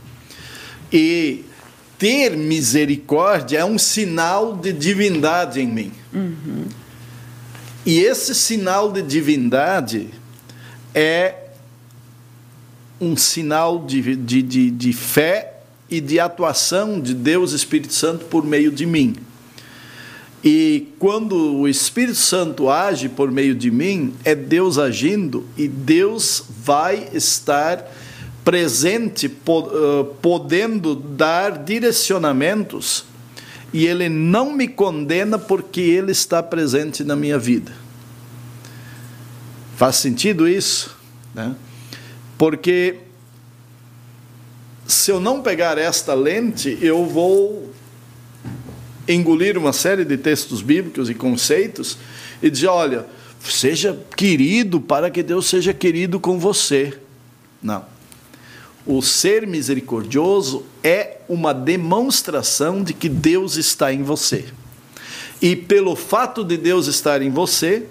[0.91, 1.45] E
[1.99, 5.91] ter misericórdia é um sinal de divindade em mim.
[6.11, 6.65] Uhum.
[7.85, 10.09] E esse sinal de divindade
[10.91, 11.35] é
[12.99, 15.53] um sinal de, de, de, de fé
[15.87, 19.15] e de atuação de Deus Espírito Santo por meio de mim.
[20.49, 26.41] E quando o Espírito Santo age por meio de mim, é Deus agindo e Deus
[26.63, 27.85] vai estar
[28.45, 29.27] presente,
[30.21, 33.03] podendo dar direcionamentos,
[33.73, 37.73] e Ele não me condena porque Ele está presente na minha vida.
[39.75, 40.95] Faz sentido isso?
[41.35, 41.53] Né?
[42.37, 42.99] Porque
[44.87, 47.69] se eu não pegar esta lente, eu vou
[49.07, 51.97] engolir uma série de textos bíblicos e conceitos
[52.41, 53.05] e dizer: olha,
[53.43, 56.97] seja querido para que Deus seja querido com você.
[57.61, 57.85] Não.
[58.85, 64.45] O ser misericordioso é uma demonstração de que Deus está em você.
[65.41, 67.85] E pelo fato de Deus estar em você,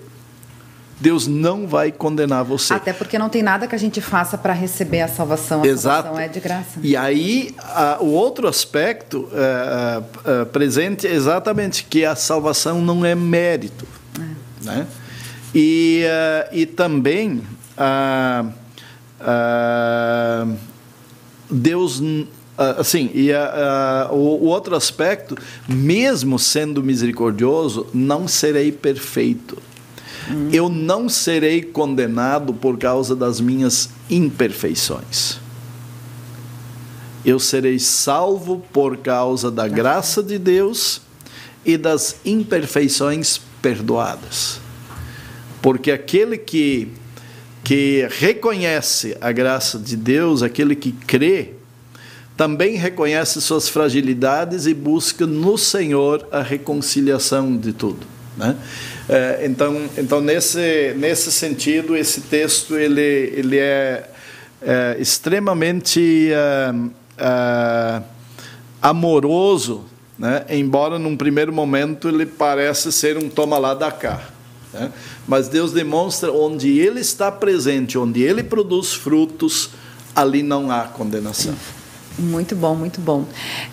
[0.99, 2.73] Deus não vai condenar você.
[2.73, 5.63] Até porque não tem nada que a gente faça para receber a salvação.
[5.63, 6.05] A Exato.
[6.05, 6.81] salvação é de graça.
[6.83, 13.05] E aí, a, o outro aspecto é, é, presente é exatamente que a salvação não
[13.05, 13.87] é mérito.
[14.19, 14.65] É.
[14.65, 14.87] Né?
[15.55, 17.43] E, uh, e também,
[21.51, 22.03] Deus
[22.57, 23.31] assim, e
[24.11, 25.37] o, o, outro aspecto,
[25.69, 29.59] mesmo sendo misericordioso, não serei perfeito.
[30.53, 35.39] Eu não serei condenado por causa das minhas imperfeições.
[37.25, 41.01] Eu serei salvo por causa da graça de Deus
[41.65, 44.61] e das imperfeições perdoadas.
[45.61, 46.89] Porque aquele que,
[47.65, 51.55] que reconhece a graça de Deus, aquele que crê,
[52.37, 58.07] também reconhece suas fragilidades e busca no Senhor a reconciliação de tudo.
[58.37, 58.55] Né?
[59.09, 64.11] É, então, então nesse, nesse sentido, esse texto ele, ele é,
[64.61, 66.75] é extremamente é,
[67.19, 68.03] é,
[68.83, 69.85] amoroso,
[70.19, 70.45] né?
[70.49, 74.23] embora num primeiro momento ele pareça ser um toma lá da cá.
[74.73, 74.91] Né?
[75.27, 79.71] Mas Deus demonstra onde Ele está presente, onde Ele produz frutos,
[80.15, 81.55] ali não há condenação.
[82.19, 83.25] Muito bom, muito bom.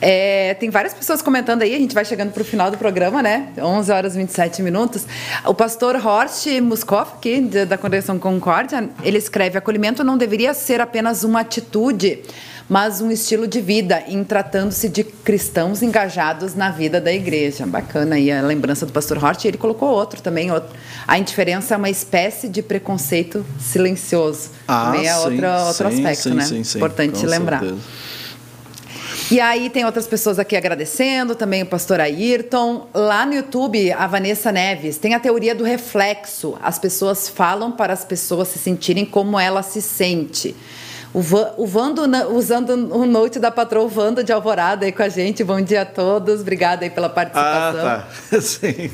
[0.01, 3.21] É, tem várias pessoas comentando aí, a gente vai chegando para o final do programa,
[3.21, 3.49] né?
[3.57, 5.05] 11 horas e 27 minutos.
[5.45, 11.23] O pastor Horst Muskoff, aqui da Congregação Concórdia, ele escreve: acolhimento não deveria ser apenas
[11.23, 12.19] uma atitude,
[12.67, 17.65] mas um estilo de vida, em tratando-se de cristãos engajados na vida da igreja.
[17.65, 19.45] Bacana aí a lembrança do pastor Hort.
[19.45, 20.51] Ele colocou outro também.
[20.51, 20.69] Outro.
[21.07, 24.49] A indiferença é uma espécie de preconceito silencioso.
[24.67, 26.45] Ah, também é sim, outro, outro sim, aspecto, sim, né?
[26.45, 27.59] Sim, sim, Importante lembrar.
[27.59, 27.81] Certeza.
[29.31, 32.87] E aí tem outras pessoas aqui agradecendo, também o pastor Ayrton.
[32.93, 36.57] Lá no YouTube, a Vanessa Neves tem a teoria do reflexo.
[36.61, 40.55] As pessoas falam para as pessoas se sentirem como ela se sente.
[41.13, 41.19] O,
[41.57, 42.01] o Vando
[42.35, 45.43] usando o note da patroa Vando de Alvorada aí com a gente.
[45.43, 46.41] Bom dia a todos.
[46.41, 47.87] Obrigada aí pela participação.
[47.87, 48.41] Ah, tá.
[48.41, 48.91] Sim.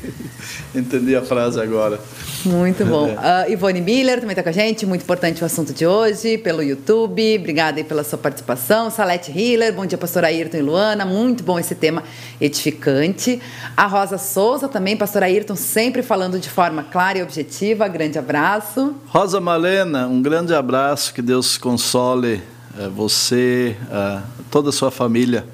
[0.74, 1.98] Entendi a frase agora.
[2.44, 3.08] Muito bom.
[3.08, 4.86] Uh, Ivone Miller também está com a gente.
[4.86, 7.38] Muito importante o assunto de hoje, pelo YouTube.
[7.38, 8.90] Obrigada aí pela sua participação.
[8.90, 11.04] Salete Hiller, bom dia, pastora Ayrton e Luana.
[11.04, 12.02] Muito bom esse tema
[12.40, 13.40] edificante.
[13.76, 17.88] A Rosa Souza também, pastora Ayrton, sempre falando de forma clara e objetiva.
[17.88, 18.94] Grande abraço.
[19.06, 21.12] Rosa Malena, um grande abraço.
[21.12, 22.42] Que Deus console Console,
[22.78, 24.20] eh, você, eh,
[24.50, 25.44] toda a sua família.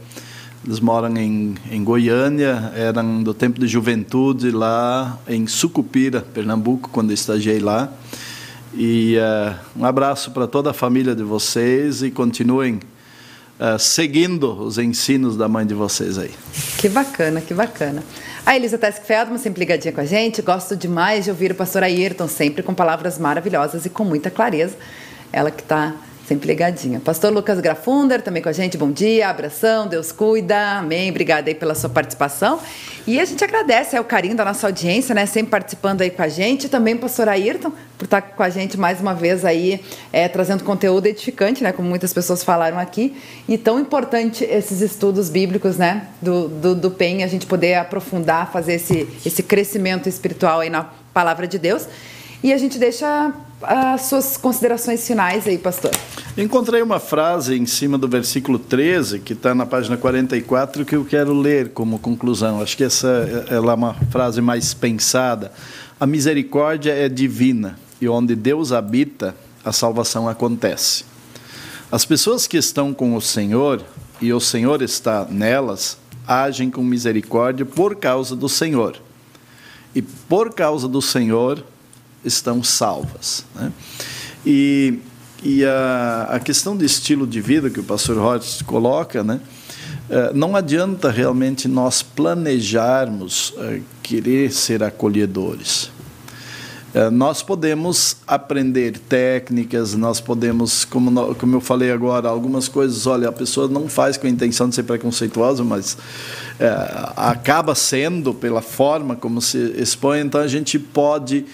[0.66, 7.10] Eles moram em, em Goiânia, eram do tempo de juventude lá em Sucupira, Pernambuco, quando
[7.10, 7.92] eu estagiei lá.
[8.74, 12.80] E uh, um abraço para toda a família de vocês e continuem
[13.60, 16.32] uh, seguindo os ensinos da mãe de vocês aí.
[16.78, 18.02] Que bacana, que bacana.
[18.44, 20.42] A Elisa Tesk Feldman, sempre ligadinha com a gente.
[20.42, 24.76] Gosto demais de ouvir o pastor Ayrton, sempre com palavras maravilhosas e com muita clareza.
[25.32, 25.94] Ela que está
[26.26, 26.98] Sempre ligadinha.
[26.98, 28.76] Pastor Lucas Grafunder também com a gente.
[28.76, 30.78] Bom dia, abração, Deus cuida.
[30.78, 31.08] Amém.
[31.08, 32.58] Obrigada aí pela sua participação.
[33.06, 35.24] E a gente agradece aí, o carinho da nossa audiência, né?
[35.24, 36.68] Sempre participando aí com a gente.
[36.68, 39.80] Também pastor Ayrton, por estar com a gente mais uma vez aí,
[40.12, 41.70] é, trazendo conteúdo edificante, né?
[41.70, 43.16] Como muitas pessoas falaram aqui.
[43.48, 46.08] E tão importante esses estudos bíblicos, né?
[46.20, 50.90] Do, do, do PEN, a gente poder aprofundar, fazer esse, esse crescimento espiritual aí na
[51.14, 51.86] palavra de Deus.
[52.42, 53.32] E a gente deixa
[53.62, 55.90] as suas considerações finais aí, pastor.
[56.36, 61.04] Encontrei uma frase em cima do versículo 13, que está na página 44, que eu
[61.04, 62.60] quero ler como conclusão.
[62.60, 65.50] Acho que essa ela é uma frase mais pensada.
[65.98, 69.34] A misericórdia é divina e onde Deus habita,
[69.64, 71.04] a salvação acontece.
[71.90, 73.82] As pessoas que estão com o Senhor
[74.20, 75.96] e o Senhor está nelas,
[76.28, 78.96] agem com misericórdia por causa do Senhor.
[79.94, 81.64] E por causa do Senhor
[82.26, 83.44] estão salvas.
[83.54, 83.72] Né?
[84.44, 84.98] E
[85.42, 89.40] e a, a questão de estilo de vida que o pastor Rhodes coloca, né?
[90.08, 95.90] Eh, não adianta realmente nós planejarmos eh, querer ser acolhedores.
[96.94, 103.28] Eh, nós podemos aprender técnicas, nós podemos, como, como eu falei agora, algumas coisas, olha,
[103.28, 105.98] a pessoa não faz com a intenção de ser preconceituosa, mas
[106.58, 106.68] é,
[107.16, 111.44] acaba sendo pela forma como se expõe, então a gente pode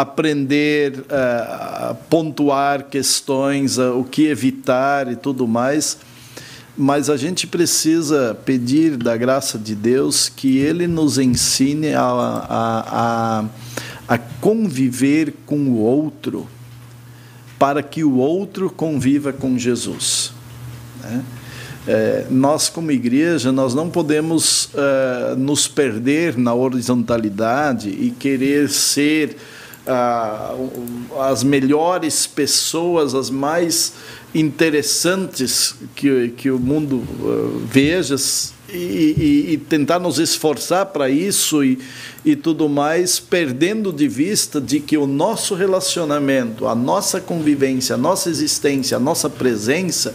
[0.00, 5.98] aprender a pontuar questões, o que evitar e tudo mais.
[6.76, 12.84] Mas a gente precisa pedir da graça de Deus que Ele nos ensine a, a,
[13.40, 16.46] a, a conviver com o outro,
[17.58, 20.32] para que o outro conviva com Jesus.
[21.02, 21.24] Né?
[21.88, 29.36] É, nós, como igreja, nós não podemos uh, nos perder na horizontalidade e querer ser
[31.18, 33.94] as melhores pessoas, as mais
[34.34, 38.16] interessantes que, que o mundo uh, veja
[38.70, 41.78] e, e, e, tentar nos esforçar para isso e,
[42.22, 47.98] e tudo mais, perdendo de vista de que o nosso relacionamento, a nossa convivência, a
[47.98, 50.14] nossa existência, a nossa presença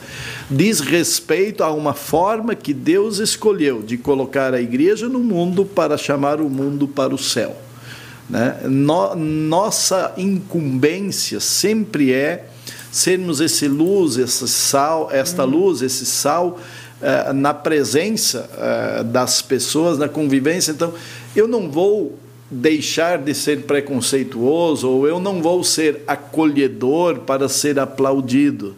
[0.51, 5.97] diz respeito a uma forma que Deus escolheu de colocar a igreja no mundo para
[5.97, 7.72] chamar o mundo para o céu.
[8.29, 8.61] Né?
[8.63, 12.45] No, nossa incumbência sempre é
[12.91, 15.49] sermos esse luz, esse sal, esta uhum.
[15.49, 16.59] luz, esse sal
[17.01, 20.71] uh, na presença uh, das pessoas, na convivência.
[20.71, 20.93] Então,
[21.35, 22.17] eu não vou
[22.49, 28.75] deixar de ser preconceituoso ou eu não vou ser acolhedor para ser aplaudido.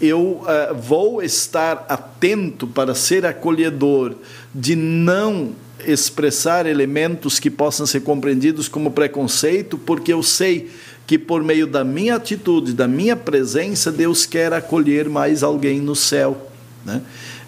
[0.00, 4.14] Eu uh, vou estar atento para ser acolhedor,
[4.54, 5.52] de não
[5.86, 10.70] expressar elementos que possam ser compreendidos como preconceito, porque eu sei
[11.06, 15.96] que por meio da minha atitude, da minha presença, Deus quer acolher mais alguém no
[15.96, 16.50] céu.
[16.84, 17.00] Né?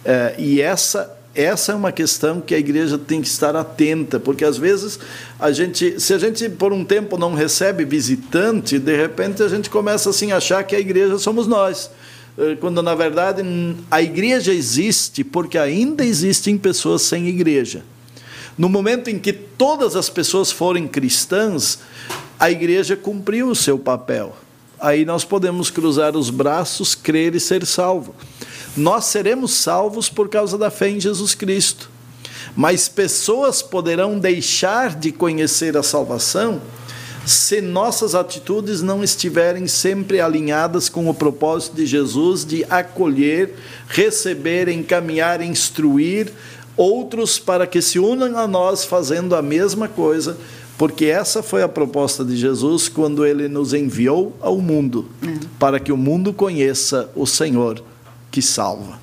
[0.04, 4.44] É, e essa essa é uma questão que a igreja tem que estar atenta, porque
[4.44, 4.98] às vezes
[5.38, 9.70] a gente, se a gente por um tempo não recebe visitante, de repente a gente
[9.70, 11.90] começa assim a achar que a igreja somos nós,
[12.36, 13.42] é, quando na verdade
[13.90, 17.84] a igreja existe porque ainda existem pessoas sem igreja.
[18.60, 21.78] No momento em que todas as pessoas forem cristãs,
[22.38, 24.36] a igreja cumpriu o seu papel.
[24.78, 28.14] Aí nós podemos cruzar os braços, crer e ser salvo.
[28.76, 31.88] Nós seremos salvos por causa da fé em Jesus Cristo.
[32.54, 36.60] Mas pessoas poderão deixar de conhecer a salvação
[37.24, 43.54] se nossas atitudes não estiverem sempre alinhadas com o propósito de Jesus de acolher,
[43.88, 46.32] receber, encaminhar, instruir,
[46.80, 50.38] outros para que se unam a nós fazendo a mesma coisa,
[50.78, 55.38] porque essa foi a proposta de Jesus quando ele nos enviou ao mundo, é.
[55.58, 57.82] para que o mundo conheça o Senhor
[58.30, 58.98] que salva.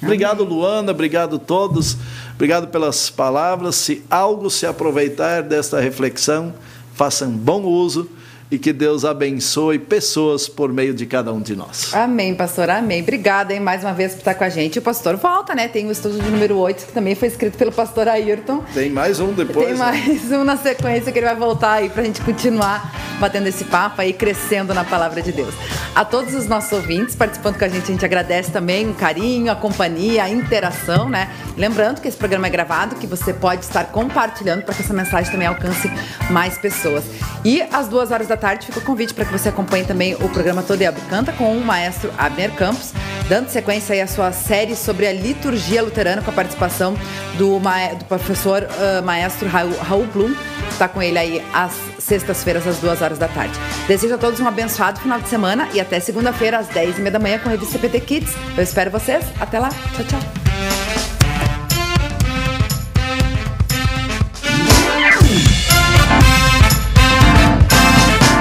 [0.00, 1.96] Obrigado, Luana, obrigado a todos,
[2.34, 3.74] obrigado pelas palavras.
[3.74, 6.54] Se algo se aproveitar desta reflexão,
[6.94, 8.08] façam bom uso
[8.50, 11.92] e que Deus abençoe pessoas por meio de cada um de nós.
[11.92, 13.02] Amém, pastor, amém.
[13.02, 14.78] Obrigada hein, mais uma vez por estar com a gente.
[14.78, 15.68] O pastor volta, né?
[15.68, 18.62] Tem o estudo de número 8, que também foi escrito pelo pastor Ayrton.
[18.72, 19.66] Tem mais um depois.
[19.66, 19.78] Tem né?
[19.78, 20.38] mais né?
[20.38, 24.00] um na sequência que ele vai voltar aí para a gente continuar batendo esse papo
[24.00, 25.54] aí, crescendo na palavra de Deus.
[25.94, 29.50] A todos os nossos ouvintes participando com a gente, a gente agradece também o carinho,
[29.50, 31.30] a companhia, a interação, né?
[31.56, 35.32] Lembrando que esse programa é gravado, que você pode estar compartilhando para que essa mensagem
[35.32, 35.90] também alcance
[36.30, 37.04] mais pessoas.
[37.44, 40.14] E às duas horas da da tarde fica o convite para que você acompanhe também
[40.14, 42.92] o programa Todo e Canta com o maestro Abner Campos,
[43.28, 46.94] dando sequência aí à sua série sobre a liturgia luterana com a participação
[47.38, 52.66] do, do professor uh, maestro Raul, Raul Blum, que está com ele aí às sextas-feiras,
[52.66, 53.58] às duas horas da tarde.
[53.88, 57.12] Desejo a todos um abençoado final de semana e até segunda-feira, às dez e meia
[57.12, 58.34] da manhã, com a revista CPT Kids.
[58.56, 59.24] Eu espero vocês.
[59.40, 59.70] Até lá.
[59.70, 60.85] Tchau, tchau.